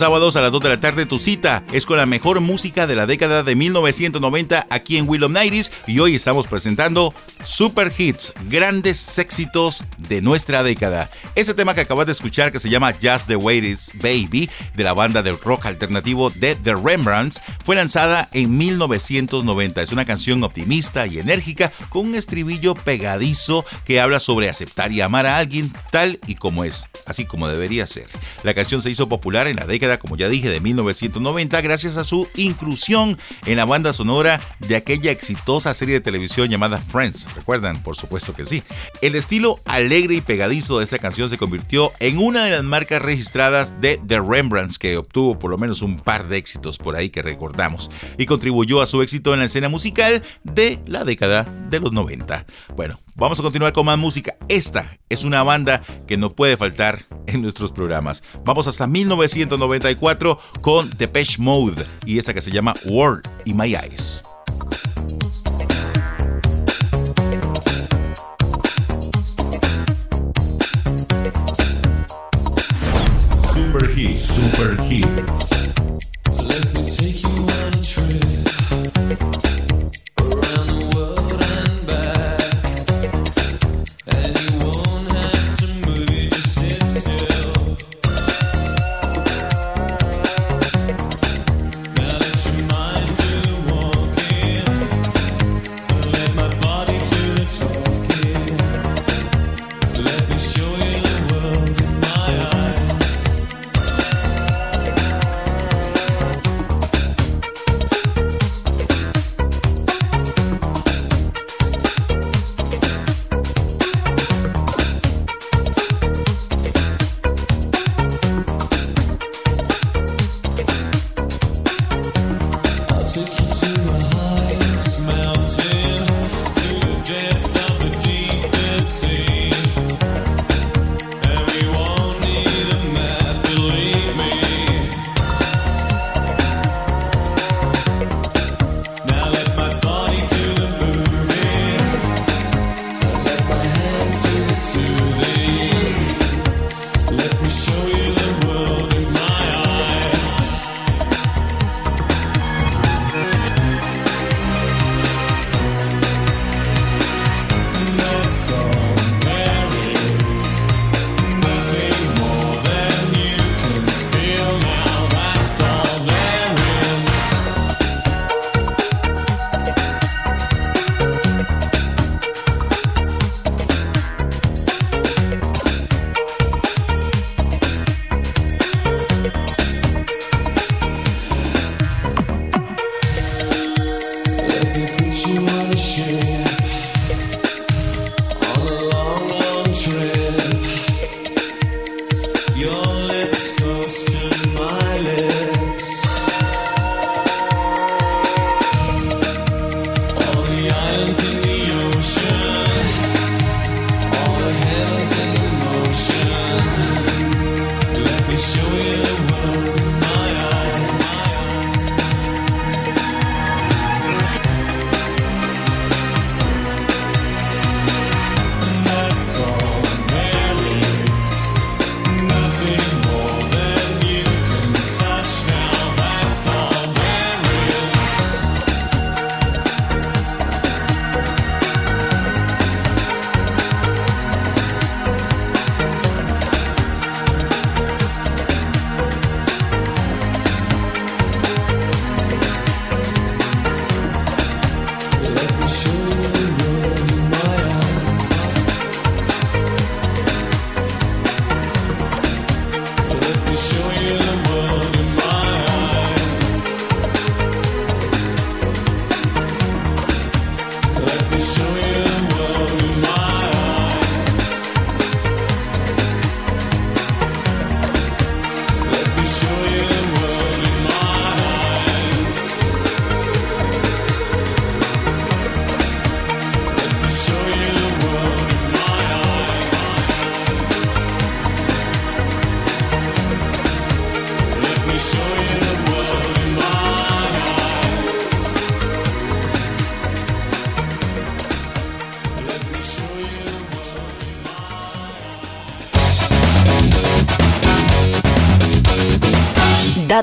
Sábados 0.00 0.34
a 0.36 0.40
las 0.40 0.50
2 0.50 0.62
de 0.62 0.68
la 0.70 0.80
tarde 0.80 1.04
tu 1.04 1.18
cita 1.18 1.62
es 1.74 1.84
con 1.84 1.98
la 1.98 2.06
mejor 2.06 2.40
música 2.40 2.86
de 2.86 2.94
la 2.94 3.04
década 3.04 3.42
de 3.42 3.54
1990 3.54 4.66
aquí 4.70 4.96
en 4.96 5.06
Willow 5.06 5.28
Nighties 5.28 5.70
y 5.86 5.98
hoy 5.98 6.14
estamos 6.14 6.46
presentando 6.46 7.12
Super 7.44 7.92
Hits, 7.96 8.32
grandes 8.48 9.18
éxitos 9.18 9.84
de 9.98 10.22
nuestra 10.22 10.62
década. 10.62 11.10
Ese 11.34 11.52
tema 11.52 11.74
que 11.74 11.82
acabas 11.82 12.06
de 12.06 12.12
escuchar 12.12 12.50
que 12.50 12.60
se 12.60 12.70
llama 12.70 12.94
Just 12.94 13.26
the 13.26 13.36
Way 13.36 13.58
It 13.58 13.64
Is 13.64 13.92
Baby 13.94 14.48
de 14.74 14.84
la 14.84 14.94
banda 14.94 15.22
de 15.22 15.32
rock 15.32 15.66
alternativo 15.66 16.30
de 16.30 16.54
The 16.54 16.74
Rembrandts 16.74 17.42
fue 17.62 17.76
lanzada 17.76 18.30
en 18.32 18.56
1990. 18.56 19.82
Es 19.82 19.92
una 19.92 20.06
canción 20.06 20.42
optimista 20.44 21.06
y 21.06 21.18
enérgica 21.18 21.70
con 21.90 22.08
un 22.08 22.14
estribillo 22.14 22.74
pegadizo 22.74 23.66
que 23.84 24.00
habla 24.00 24.18
sobre 24.18 24.48
aceptar 24.48 24.92
y 24.92 25.02
amar 25.02 25.26
a 25.26 25.36
alguien 25.36 25.70
tal 25.90 26.20
y 26.26 26.36
como 26.36 26.64
es, 26.64 26.88
así 27.04 27.26
como 27.26 27.48
debería 27.48 27.86
ser. 27.86 28.06
La 28.42 28.54
canción 28.54 28.80
se 28.80 28.90
hizo 28.90 29.08
popular 29.08 29.46
en 29.46 29.56
la 29.56 29.66
década, 29.66 29.89
como 29.98 30.16
ya 30.16 30.28
dije, 30.28 30.48
de 30.48 30.60
1990 30.60 31.60
gracias 31.60 31.96
a 31.96 32.04
su 32.04 32.28
inclusión 32.36 33.18
en 33.46 33.56
la 33.56 33.64
banda 33.64 33.92
sonora 33.92 34.40
de 34.60 34.76
aquella 34.76 35.10
exitosa 35.10 35.74
serie 35.74 35.94
de 35.94 36.00
televisión 36.00 36.48
llamada 36.48 36.80
Friends. 36.80 37.26
¿Recuerdan? 37.34 37.82
Por 37.82 37.96
supuesto 37.96 38.34
que 38.34 38.44
sí. 38.44 38.62
El 39.00 39.14
estilo 39.14 39.60
alegre 39.64 40.14
y 40.14 40.20
pegadizo 40.20 40.78
de 40.78 40.84
esta 40.84 40.98
canción 40.98 41.28
se 41.28 41.38
convirtió 41.38 41.92
en 42.00 42.18
una 42.18 42.44
de 42.44 42.50
las 42.50 42.64
marcas 42.64 43.02
registradas 43.02 43.80
de 43.80 44.00
The 44.06 44.20
Rembrandts 44.20 44.78
que 44.78 44.96
obtuvo 44.96 45.38
por 45.38 45.50
lo 45.50 45.58
menos 45.58 45.82
un 45.82 46.00
par 46.00 46.28
de 46.28 46.36
éxitos 46.36 46.78
por 46.78 46.96
ahí 46.96 47.10
que 47.10 47.22
recordamos 47.22 47.90
y 48.18 48.26
contribuyó 48.26 48.80
a 48.80 48.86
su 48.86 49.02
éxito 49.02 49.32
en 49.32 49.40
la 49.40 49.46
escena 49.46 49.68
musical 49.68 50.22
de 50.44 50.78
la 50.86 51.04
década 51.04 51.46
de 51.70 51.80
los 51.80 51.92
90. 51.92 52.46
Bueno, 52.76 52.98
vamos 53.14 53.38
a 53.38 53.42
continuar 53.42 53.72
con 53.72 53.86
más 53.86 53.98
música. 53.98 54.36
Esta 54.48 54.96
es 55.08 55.24
una 55.24 55.42
banda 55.42 55.82
que 56.06 56.16
no 56.16 56.32
puede 56.32 56.56
faltar 56.56 57.04
en 57.26 57.42
nuestros 57.42 57.72
programas. 57.72 58.22
Vamos 58.44 58.66
hasta 58.66 58.86
1994 59.70 60.38
con 60.60 60.90
Depeche 60.96 61.40
Mode 61.40 61.86
y 62.04 62.18
esta 62.18 62.34
que 62.34 62.42
se 62.42 62.50
llama 62.50 62.74
World 62.84 63.28
in 63.44 63.56
My 63.56 63.74
Eyes. 63.74 64.24
Super 73.38 74.14
super. 74.14 75.69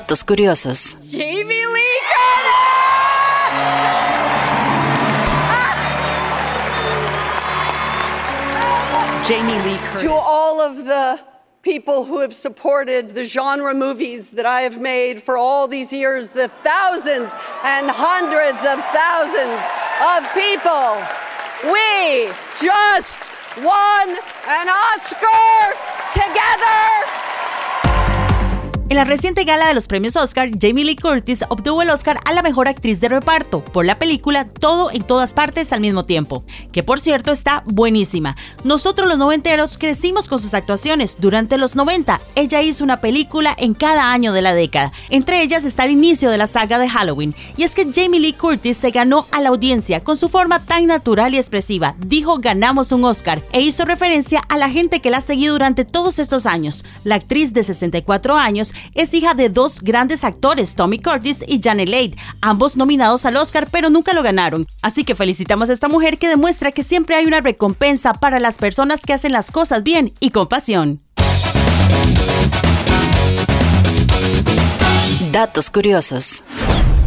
Datos 0.08 0.22
curiosos. 0.22 0.96
Jamie 1.10 1.66
Lee 1.66 2.00
Jamie 9.26 9.58
Lee 9.58 9.76
Curtis. 9.76 10.00
To 10.00 10.10
all 10.10 10.62
of 10.62 10.86
the 10.86 11.20
people 11.60 12.06
who 12.06 12.20
have 12.20 12.34
supported 12.34 13.14
the 13.14 13.26
genre 13.26 13.74
movies 13.74 14.30
that 14.30 14.46
I 14.46 14.62
have 14.62 14.80
made 14.80 15.22
for 15.22 15.36
all 15.36 15.68
these 15.68 15.92
years, 15.92 16.32
the 16.32 16.48
thousands 16.64 17.34
and 17.62 17.90
hundreds 17.90 18.64
of 18.64 18.80
thousands 18.96 19.60
of 20.00 20.24
people, 20.32 21.04
we 21.70 22.32
just 22.58 23.20
won 23.58 24.08
an 24.48 24.70
Oscar 24.70 25.76
together. 26.14 27.17
En 28.90 28.96
la 28.96 29.04
reciente 29.04 29.44
gala 29.44 29.68
de 29.68 29.74
los 29.74 29.86
premios 29.86 30.16
Oscar, 30.16 30.48
Jamie 30.58 30.82
Lee 30.82 30.96
Curtis 30.96 31.44
obtuvo 31.50 31.82
el 31.82 31.90
Oscar 31.90 32.20
a 32.24 32.32
la 32.32 32.40
mejor 32.40 32.68
actriz 32.68 33.00
de 33.00 33.10
reparto 33.10 33.62
por 33.62 33.84
la 33.84 33.98
película 33.98 34.46
Todo 34.48 34.90
en 34.90 35.02
todas 35.02 35.34
partes 35.34 35.74
al 35.74 35.82
mismo 35.82 36.04
tiempo, 36.04 36.42
que 36.72 36.82
por 36.82 36.98
cierto 36.98 37.30
está 37.30 37.62
buenísima. 37.66 38.34
Nosotros 38.64 39.06
los 39.06 39.18
noventeros 39.18 39.76
crecimos 39.76 40.26
con 40.26 40.38
sus 40.38 40.54
actuaciones. 40.54 41.16
Durante 41.18 41.58
los 41.58 41.76
90, 41.76 42.18
ella 42.34 42.62
hizo 42.62 42.82
una 42.82 42.96
película 43.02 43.54
en 43.58 43.74
cada 43.74 44.10
año 44.10 44.32
de 44.32 44.40
la 44.40 44.54
década. 44.54 44.90
Entre 45.10 45.42
ellas 45.42 45.66
está 45.66 45.84
el 45.84 45.90
inicio 45.90 46.30
de 46.30 46.38
la 46.38 46.46
saga 46.46 46.78
de 46.78 46.88
Halloween. 46.88 47.34
Y 47.58 47.64
es 47.64 47.74
que 47.74 47.92
Jamie 47.92 48.20
Lee 48.20 48.32
Curtis 48.32 48.78
se 48.78 48.90
ganó 48.90 49.26
a 49.32 49.42
la 49.42 49.50
audiencia 49.50 50.00
con 50.00 50.16
su 50.16 50.30
forma 50.30 50.64
tan 50.64 50.86
natural 50.86 51.34
y 51.34 51.36
expresiva. 51.36 51.94
Dijo 51.98 52.38
ganamos 52.38 52.90
un 52.90 53.04
Oscar 53.04 53.42
e 53.52 53.60
hizo 53.60 53.84
referencia 53.84 54.40
a 54.48 54.56
la 54.56 54.70
gente 54.70 55.00
que 55.00 55.10
la 55.10 55.18
ha 55.18 55.20
seguido 55.20 55.52
durante 55.52 55.84
todos 55.84 56.18
estos 56.18 56.46
años. 56.46 56.86
La 57.04 57.16
actriz 57.16 57.52
de 57.52 57.64
64 57.64 58.38
años 58.38 58.72
es 58.94 59.14
hija 59.14 59.34
de 59.34 59.48
dos 59.48 59.80
grandes 59.80 60.24
actores, 60.24 60.74
Tommy 60.74 60.98
Curtis 60.98 61.44
y 61.46 61.60
Janet 61.62 61.88
Leigh, 61.88 62.16
ambos 62.40 62.76
nominados 62.76 63.24
al 63.24 63.36
Oscar 63.36 63.68
pero 63.70 63.90
nunca 63.90 64.12
lo 64.12 64.22
ganaron. 64.22 64.66
Así 64.82 65.04
que 65.04 65.14
felicitamos 65.14 65.70
a 65.70 65.72
esta 65.72 65.88
mujer 65.88 66.18
que 66.18 66.28
demuestra 66.28 66.72
que 66.72 66.82
siempre 66.82 67.16
hay 67.16 67.26
una 67.26 67.40
recompensa 67.40 68.14
para 68.14 68.40
las 68.40 68.56
personas 68.56 69.00
que 69.02 69.12
hacen 69.12 69.32
las 69.32 69.50
cosas 69.50 69.82
bien 69.82 70.12
y 70.20 70.30
con 70.30 70.46
pasión. 70.48 71.00
Datos 75.32 75.70
curiosos. 75.70 76.42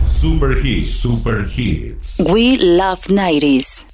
Super 0.06 0.58
Hits, 0.64 1.02
Super 1.02 1.48
Hits. 1.56 2.20
We 2.20 2.58
love 2.58 3.02
90s. 3.08 3.86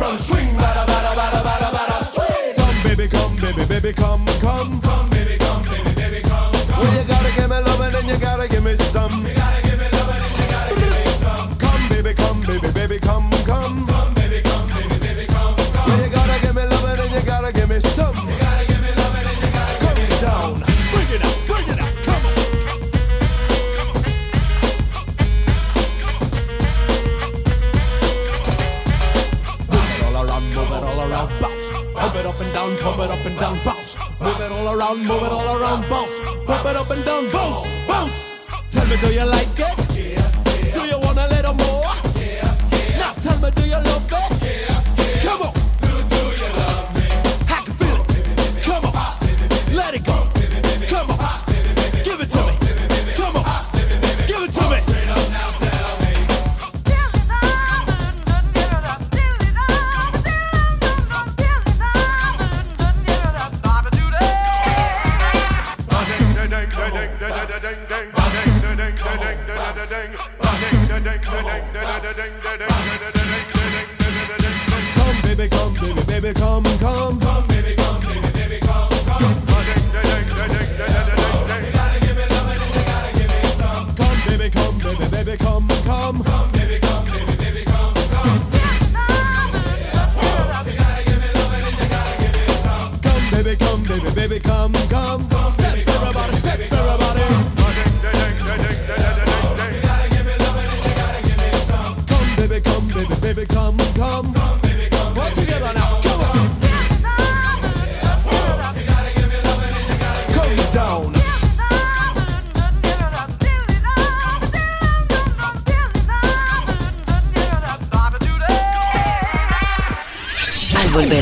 run. 0.09 0.19
Swing, 0.19 0.49
bada, 0.57 0.87
bada, 0.87 1.15
bada, 1.15 1.43
bada, 1.43 1.71
bada, 1.71 1.99
swing. 2.13 2.55
Come, 2.57 2.83
baby, 2.83 3.09
come, 3.09 3.37
baby, 3.37 3.65
baby, 3.67 3.93
come, 3.93 4.25
come. 4.41 4.41
Come, 4.41 4.81
come, 4.81 4.88
baby, 94.19 94.41
baby, 94.41 94.41
come, 94.41 94.73
come. 94.91 95.38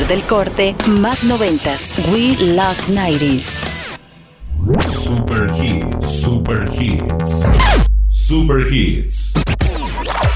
Del 0.07 0.23
corte, 0.23 0.75
más 1.01 1.23
noventas. 1.23 1.97
We 2.11 2.35
Love 2.39 2.77
90s. 2.89 3.59
Super 4.89 5.49
Hits, 5.61 6.21
Super 6.21 6.69
Hits. 6.79 7.43
Super 8.09 8.65
Hits. 8.71 9.33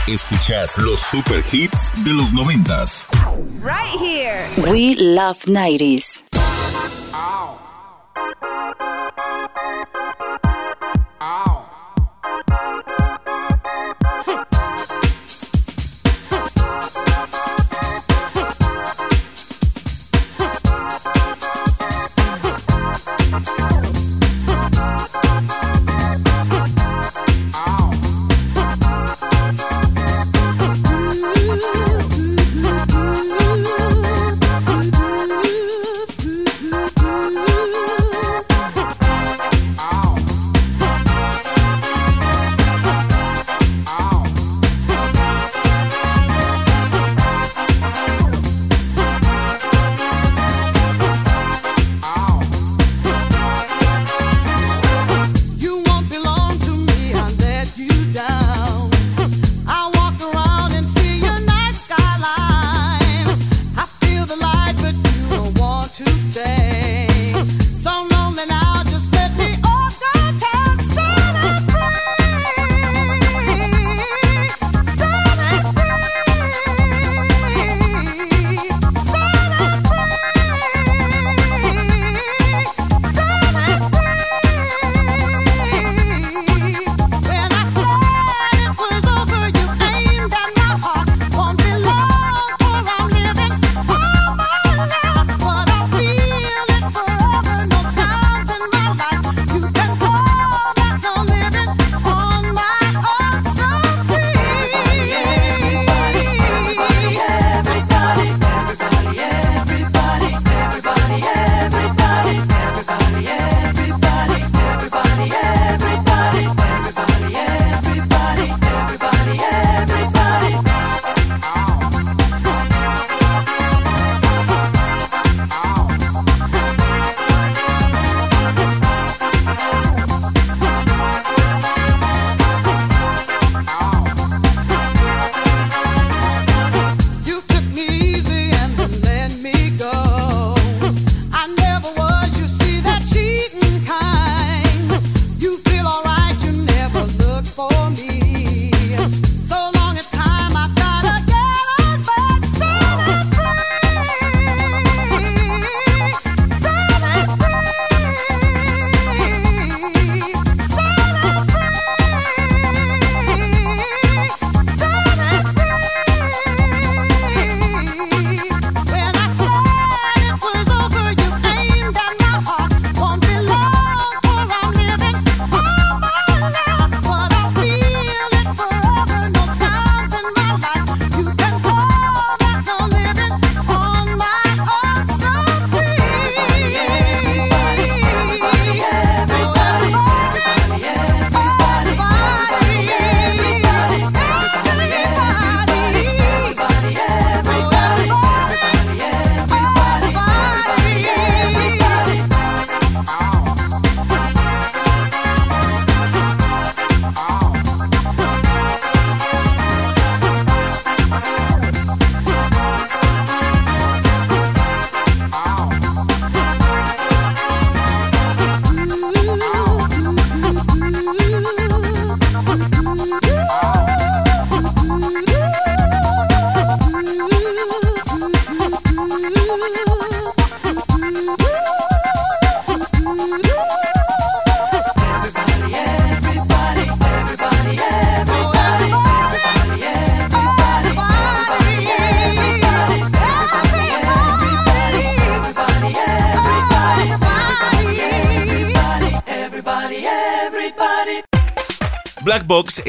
Escuchas 0.07 0.78
los 0.78 0.99
super 0.99 1.43
hits 1.51 1.91
de 2.03 2.11
los 2.11 2.34
noventas. 2.34 3.07
Right 3.61 3.97
here. 3.99 4.49
We 4.72 4.95
Love 4.97 5.45
90s. 5.45 6.11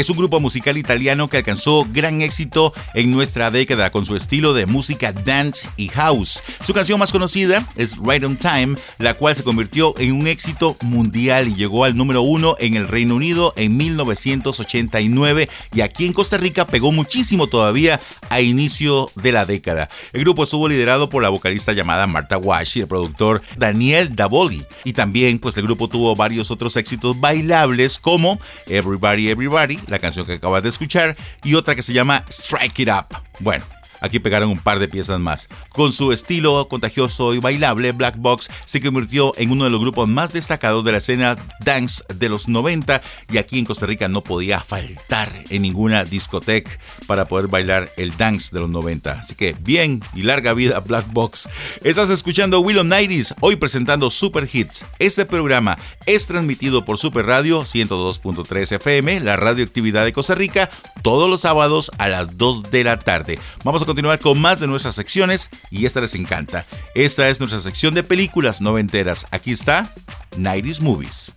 Es 0.02 0.10
un 0.10 0.16
grupo 0.16 0.40
musical 0.40 0.78
italiano 0.78 1.28
que 1.28 1.36
alcanzó 1.36 1.86
gran 1.88 2.22
éxito 2.22 2.74
en 2.92 3.12
nuestra 3.12 3.52
década 3.52 3.92
con 3.92 4.04
su 4.04 4.16
estilo 4.16 4.52
de 4.52 4.66
música 4.66 5.12
dance 5.12 5.64
y 5.76 5.86
house. 5.90 6.42
Su 6.62 6.74
canción 6.74 7.00
más 7.00 7.10
conocida 7.10 7.66
es 7.74 7.96
Right 7.98 8.22
on 8.22 8.36
Time, 8.36 8.76
la 8.98 9.14
cual 9.14 9.34
se 9.34 9.42
convirtió 9.42 9.98
en 9.98 10.12
un 10.12 10.28
éxito 10.28 10.76
mundial 10.80 11.48
y 11.48 11.56
llegó 11.56 11.84
al 11.84 11.96
número 11.96 12.22
uno 12.22 12.54
en 12.60 12.76
el 12.76 12.86
Reino 12.86 13.16
Unido 13.16 13.52
en 13.56 13.76
1989 13.76 15.48
y 15.74 15.80
aquí 15.80 16.06
en 16.06 16.12
Costa 16.12 16.36
Rica 16.36 16.68
pegó 16.68 16.92
muchísimo 16.92 17.48
todavía 17.48 18.00
a 18.30 18.40
inicio 18.40 19.10
de 19.16 19.32
la 19.32 19.44
década. 19.44 19.90
El 20.12 20.20
grupo 20.20 20.44
estuvo 20.44 20.68
liderado 20.68 21.10
por 21.10 21.24
la 21.24 21.30
vocalista 21.30 21.72
llamada 21.72 22.06
Marta 22.06 22.38
Wash 22.38 22.78
y 22.78 22.82
el 22.82 22.86
productor 22.86 23.42
Daniel 23.56 24.14
Davoli. 24.14 24.64
Y 24.84 24.92
también 24.92 25.40
pues 25.40 25.56
el 25.56 25.64
grupo 25.64 25.88
tuvo 25.88 26.14
varios 26.14 26.52
otros 26.52 26.76
éxitos 26.76 27.18
bailables 27.18 27.98
como 27.98 28.38
Everybody 28.66 29.30
Everybody, 29.30 29.80
la 29.88 29.98
canción 29.98 30.26
que 30.26 30.34
acabas 30.34 30.62
de 30.62 30.68
escuchar, 30.68 31.16
y 31.42 31.56
otra 31.56 31.74
que 31.74 31.82
se 31.82 31.92
llama 31.92 32.24
Strike 32.28 32.78
It 32.78 32.88
Up. 32.88 33.16
Bueno, 33.40 33.64
aquí 34.02 34.18
pegaron 34.18 34.50
un 34.50 34.58
par 34.58 34.78
de 34.78 34.88
piezas 34.88 35.18
más. 35.20 35.48
Con 35.70 35.92
su 35.92 36.12
estilo 36.12 36.68
contagioso 36.68 37.32
y 37.32 37.38
bailable, 37.38 37.92
Black 37.92 38.16
Box 38.18 38.50
se 38.64 38.80
convirtió 38.80 39.32
en 39.38 39.50
uno 39.50 39.64
de 39.64 39.70
los 39.70 39.80
grupos 39.80 40.08
más 40.08 40.32
destacados 40.32 40.84
de 40.84 40.92
la 40.92 40.98
escena 40.98 41.36
dance 41.64 42.04
de 42.14 42.28
los 42.28 42.48
90 42.48 43.00
y 43.32 43.38
aquí 43.38 43.58
en 43.58 43.64
Costa 43.64 43.86
Rica 43.86 44.08
no 44.08 44.22
podía 44.22 44.60
faltar 44.60 45.32
en 45.48 45.62
ninguna 45.62 46.04
discoteca 46.04 46.72
para 47.06 47.26
poder 47.28 47.48
bailar 47.48 47.92
el 47.96 48.16
dance 48.16 48.54
de 48.54 48.60
los 48.60 48.70
90. 48.70 49.12
Así 49.12 49.34
que 49.34 49.54
bien 49.58 50.02
y 50.14 50.22
larga 50.22 50.54
vida 50.54 50.80
Black 50.80 51.06
Box. 51.12 51.48
Estás 51.82 52.10
escuchando 52.10 52.60
Willow 52.60 52.84
Nighties, 52.84 53.34
hoy 53.40 53.56
presentando 53.56 54.10
Super 54.10 54.48
Hits. 54.52 54.84
Este 54.98 55.24
programa 55.24 55.78
es 56.06 56.26
transmitido 56.26 56.84
por 56.84 56.98
Super 56.98 57.26
Radio 57.26 57.62
102.3 57.62 58.72
FM, 58.76 59.20
la 59.20 59.36
radioactividad 59.36 60.04
de 60.04 60.12
Costa 60.12 60.34
Rica, 60.34 60.70
todos 61.02 61.30
los 61.30 61.42
sábados 61.42 61.90
a 61.98 62.08
las 62.08 62.36
2 62.36 62.70
de 62.70 62.84
la 62.84 62.98
tarde. 62.98 63.38
Vamos 63.64 63.82
a 63.82 63.86
continuar 63.92 64.20
con 64.20 64.40
más 64.40 64.58
de 64.58 64.66
nuestras 64.66 64.94
secciones 64.94 65.50
y 65.70 65.84
esta 65.84 66.00
les 66.00 66.14
encanta. 66.14 66.64
Esta 66.94 67.28
es 67.28 67.40
nuestra 67.40 67.60
sección 67.60 67.92
de 67.92 68.02
películas 68.02 68.62
noventeras. 68.62 69.26
Aquí 69.30 69.50
está 69.52 69.92
90s 70.38 70.80
Movies. 70.80 71.34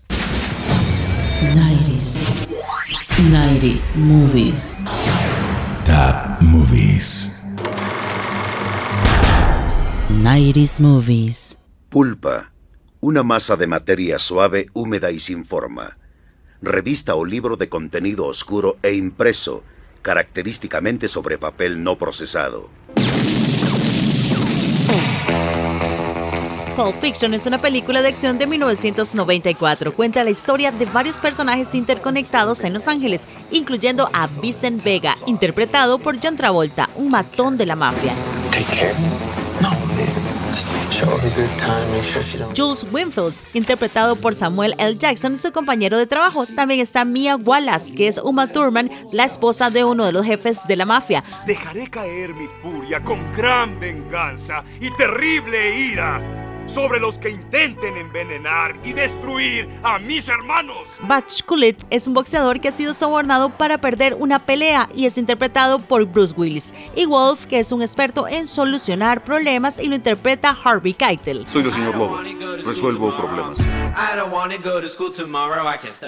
90s. 1.53 2.18
90s 3.30 3.97
movies. 3.97 4.86
Top 5.84 6.41
Movies. 6.41 7.58
90s 10.24 10.80
movies. 10.80 11.58
Pulpa. 11.89 12.53
Una 13.01 13.22
masa 13.22 13.58
de 13.58 13.68
materia 13.68 14.18
suave, 14.18 14.68
húmeda 14.74 15.12
y 15.12 15.20
sin 15.20 15.45
forma. 15.45 15.97
Revista 16.62 17.16
o 17.16 17.26
libro 17.26 17.58
de 17.58 17.68
contenido 17.68 18.26
oscuro 18.26 18.78
e 18.82 18.93
impreso, 18.93 19.66
característicamente 20.06 21.08
sobre 21.08 21.39
papel 21.39 21.84
no 21.84 21.97
procesado. 21.97 22.70
Pulp 26.76 27.01
Fiction 27.01 27.34
es 27.34 27.47
una 27.47 27.60
película 27.60 28.03
de 28.03 28.10
acción 28.10 28.38
de 28.38 28.45
1994. 28.45 29.95
Cuenta 29.95 30.24
la 30.24 30.30
historia 30.30 30.72
de 30.72 30.86
varios 30.86 31.20
personajes 31.20 31.74
interconectados 31.74 32.64
en 32.66 32.74
Los 32.74 32.88
Ángeles, 32.88 33.28
incluyendo 33.49 34.08
a 34.14 34.28
Vincent 34.28 34.84
Vega, 34.84 35.18
interpretado 35.26 35.97
por 35.97 36.18
John 36.22 36.36
Travolta, 36.36 36.88
un 36.95 37.10
matón 37.10 37.58
de 37.58 37.66
la 37.66 37.76
mafia. 37.76 38.14
Jules 42.56 42.86
Winfield, 42.91 43.34
interpretado 43.53 44.16
por 44.16 44.36
Samuel 44.36 44.76
L. 44.78 44.97
Jackson, 44.97 45.38
su 45.38 45.51
compañero 45.51 45.97
de 45.97 46.06
trabajo. 46.06 46.45
También 46.45 46.80
está 46.80 47.06
Mia 47.06 47.36
Wallace, 47.36 47.95
que 47.95 48.08
es 48.08 48.18
Uma 48.18 48.47
Thurman, 48.47 48.89
la 49.12 49.26
esposa 49.26 49.70
de 49.70 49.84
uno 49.84 50.06
de 50.06 50.12
los 50.12 50.26
jefes 50.26 50.68
de 50.68 50.76
la 50.76 50.86
mafia. 50.86 51.24
Dejaré 51.45 51.89
caer 51.89 52.34
mi 52.34 52.47
furia 52.62 53.03
con 53.03 53.32
gran 53.34 53.80
venganza 53.80 54.64
y 54.80 54.89
terrible 54.95 55.78
ira 55.78 56.22
sobre 56.68 56.99
los 56.99 57.18
que 57.18 57.30
intenten 57.30 57.97
envenenar 57.97 58.76
y 58.84 58.93
destruir 58.93 59.70
a 59.84 59.99
mis 59.99 60.28
hermanos. 60.28 60.78
Batch 61.01 61.43
Kulit 61.43 61.78
es 61.89 62.07
un 62.07 62.13
boxeador 62.13 62.59
que 62.59 62.70
ha 62.70 62.72
sido 62.72 62.93
sobornado 62.93 63.49
para 63.49 63.78
perder 63.78 64.16
una 64.16 64.39
pelea 64.39 64.89
y 64.93 65.05
es 65.05 65.18
interpretado 65.18 65.80
por 65.80 66.05
Bruce 66.05 66.34
Willis. 66.36 66.74
Y 66.95 67.05
Wolf, 67.05 67.45
que 67.45 67.59
es 67.59 67.72
un 67.72 67.82
experto 67.82 68.28
en 68.28 68.47
solucionar 68.47 69.24
problemas 69.24 69.80
y 69.80 69.88
lo 69.88 69.95
interpreta 69.95 70.55
Harvey 70.63 70.93
Keitel. 70.93 71.45
Soy 71.51 71.63
el 71.63 71.74
señor 71.74 71.95
Lobo. 71.95 72.20
Resuelvo 72.66 73.16
problemas. 73.16 73.59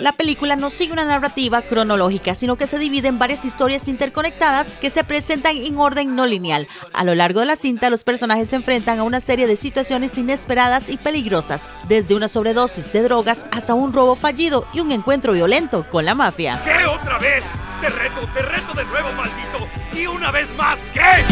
La 0.02 0.14
película 0.18 0.56
no 0.56 0.70
sigue 0.70 0.92
una 0.92 1.06
narrativa 1.06 1.62
cronológica, 1.62 2.36
sino 2.36 2.58
que 2.58 2.68
se 2.68 2.80
divide 2.80 3.08
en 3.08 3.20
varias 3.20 3.46
historias 3.46 3.88
interconectadas 3.88 4.72
que 4.74 4.90
se 4.90 5.04
presentan 5.06 5.56
en 5.56 5.78
orden 5.78 6.16
no 6.16 6.26
lineal. 6.26 6.68
A 6.94 7.06
lo 7.06 7.16
largo 7.16 7.40
de 7.40 7.46
la 7.46 7.56
cinta, 7.56 7.90
los 7.90 8.04
personajes 8.04 8.50
se 8.50 8.58
enfrentan 8.58 9.00
a 9.00 9.04
una 9.04 9.22
serie 9.22 9.48
de 9.48 9.56
situaciones 9.56 10.18
inesperadas 10.18 10.47
y 10.88 10.98
peligrosas, 10.98 11.70
desde 11.88 12.16
una 12.16 12.28
sobredosis 12.28 12.94
de 12.94 13.04
drogas 13.04 13.46
hasta 13.52 13.74
un 13.74 13.92
robo 13.92 14.16
fallido 14.16 14.66
y 14.74 14.80
un 14.80 14.92
encuentro 14.92 15.34
violento 15.34 15.86
con 15.90 16.06
la 16.06 16.16
mafia. 16.16 16.62
¿Qué 16.64 16.86
otra 16.86 17.18
vez? 17.20 17.44
Te 17.82 17.90
reto, 17.90 18.22
te 18.34 18.42
reto 18.42 18.74
de 18.74 18.86
nuevo, 18.86 19.12
maldito. 19.12 19.68
Y 19.94 20.08
una 20.08 20.32
vez 20.32 20.50
más, 20.56 20.80
¿qué? 20.94 21.26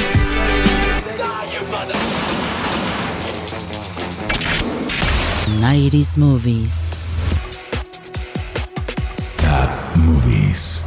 90s 5.62 6.18
movies. 6.18 6.92
Top 9.38 9.96
Movies. 9.96 10.85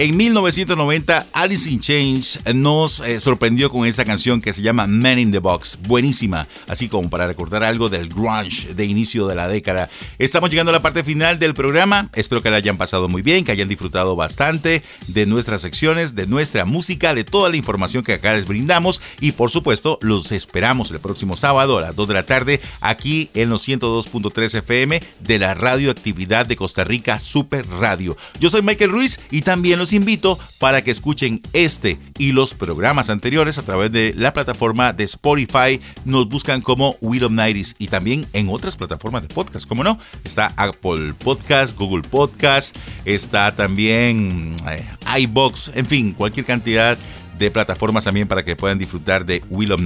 En 0.00 0.16
1990, 0.16 1.26
Alice 1.34 1.68
in 1.68 1.78
Chains 1.78 2.38
nos 2.54 3.00
eh, 3.00 3.20
sorprendió 3.20 3.70
con 3.70 3.86
esa 3.86 4.06
canción 4.06 4.40
que 4.40 4.54
se 4.54 4.62
llama 4.62 4.86
Man 4.86 5.18
in 5.18 5.30
the 5.30 5.40
Box. 5.40 5.78
Buenísima, 5.86 6.48
así 6.68 6.88
como 6.88 7.10
para 7.10 7.26
recordar 7.26 7.62
algo 7.64 7.90
del 7.90 8.08
grunge 8.08 8.72
de 8.72 8.86
inicio 8.86 9.26
de 9.26 9.34
la 9.34 9.46
década. 9.46 9.90
Estamos 10.18 10.48
llegando 10.48 10.70
a 10.70 10.72
la 10.72 10.80
parte 10.80 11.04
final 11.04 11.38
del 11.38 11.52
programa. 11.52 12.08
Espero 12.14 12.42
que 12.42 12.48
la 12.48 12.56
hayan 12.56 12.78
pasado 12.78 13.08
muy 13.08 13.20
bien, 13.20 13.44
que 13.44 13.52
hayan 13.52 13.68
disfrutado 13.68 14.16
bastante 14.16 14.82
de 15.08 15.26
nuestras 15.26 15.60
secciones, 15.60 16.14
de 16.14 16.26
nuestra 16.26 16.64
música, 16.64 17.12
de 17.12 17.24
toda 17.24 17.50
la 17.50 17.58
información 17.58 18.02
que 18.02 18.14
acá 18.14 18.32
les 18.32 18.46
brindamos. 18.46 19.02
Y 19.20 19.32
por 19.32 19.50
supuesto, 19.50 19.98
los 20.00 20.32
esperamos 20.32 20.90
el 20.92 21.00
próximo 21.00 21.36
sábado 21.36 21.76
a 21.76 21.82
las 21.82 21.94
2 21.94 22.08
de 22.08 22.14
la 22.14 22.22
tarde 22.24 22.62
aquí 22.80 23.28
en 23.34 23.50
los 23.50 23.68
102.3 23.68 24.60
FM 24.60 25.02
de 25.20 25.38
la 25.38 25.52
radioactividad 25.52 26.46
de 26.46 26.56
Costa 26.56 26.84
Rica 26.84 27.20
Super 27.20 27.68
Radio. 27.68 28.16
Yo 28.40 28.48
soy 28.48 28.62
Michael 28.62 28.92
Ruiz 28.92 29.20
y 29.30 29.42
también 29.42 29.78
invito 29.92 30.38
para 30.58 30.82
que 30.82 30.90
escuchen 30.90 31.40
este 31.52 31.98
y 32.18 32.32
los 32.32 32.54
programas 32.54 33.10
anteriores 33.10 33.58
a 33.58 33.62
través 33.62 33.92
de 33.92 34.14
la 34.16 34.32
plataforma 34.32 34.92
de 34.92 35.04
Spotify. 35.04 35.80
Nos 36.04 36.28
buscan 36.28 36.60
como 36.60 36.96
Will 37.00 37.24
of 37.24 37.32
y 37.78 37.88
también 37.88 38.26
en 38.32 38.48
otras 38.48 38.76
plataformas 38.76 39.22
de 39.22 39.28
podcast, 39.28 39.68
como 39.68 39.84
no. 39.84 39.98
Está 40.24 40.52
Apple 40.56 41.14
Podcast, 41.22 41.76
Google 41.76 42.02
Podcast, 42.08 42.76
está 43.04 43.54
también 43.54 44.54
eh, 44.68 44.86
iBox, 45.20 45.72
en 45.74 45.86
fin, 45.86 46.12
cualquier 46.12 46.46
cantidad 46.46 46.98
de 47.38 47.50
plataformas 47.50 48.04
también 48.04 48.28
para 48.28 48.44
que 48.44 48.54
puedan 48.54 48.78
disfrutar 48.78 49.24
de 49.24 49.42
Will 49.48 49.72
of. 49.72 49.80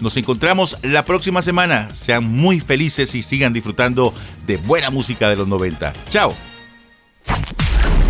Nos 0.00 0.16
encontramos 0.16 0.76
la 0.82 1.04
próxima 1.04 1.40
semana. 1.40 1.88
Sean 1.94 2.24
muy 2.24 2.60
felices 2.60 3.14
y 3.14 3.22
sigan 3.22 3.52
disfrutando 3.52 4.12
de 4.46 4.56
buena 4.56 4.90
música 4.90 5.30
de 5.30 5.36
los 5.36 5.46
90. 5.46 5.92
Chao. 6.10 6.49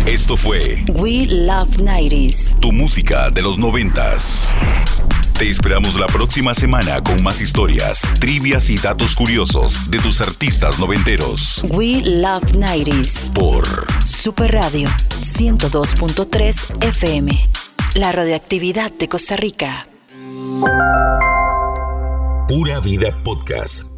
Esto 0.05 0.35
fue 0.35 0.83
We 0.95 1.25
Love 1.27 1.77
90s. 1.77 2.59
tu 2.59 2.71
música 2.71 3.29
de 3.29 3.41
los 3.41 3.57
noventas. 3.57 4.55
Te 5.37 5.49
esperamos 5.49 5.99
la 5.99 6.07
próxima 6.07 6.53
semana 6.53 7.01
con 7.01 7.21
más 7.23 7.41
historias, 7.41 8.01
trivias 8.19 8.69
y 8.69 8.77
datos 8.77 9.15
curiosos 9.15 9.89
de 9.89 9.99
tus 9.99 10.21
artistas 10.21 10.79
noventeros. 10.79 11.63
We 11.69 12.01
Love 12.03 12.53
90s. 12.53 13.31
Por 13.33 13.65
Super 14.05 14.51
Radio 14.51 14.89
102.3 15.21 16.83
FM. 16.83 17.49
La 17.95 18.11
radioactividad 18.11 18.91
de 18.91 19.09
Costa 19.09 19.35
Rica. 19.35 19.87
Pura 22.47 22.79
Vida 22.79 23.15
Podcast 23.23 23.90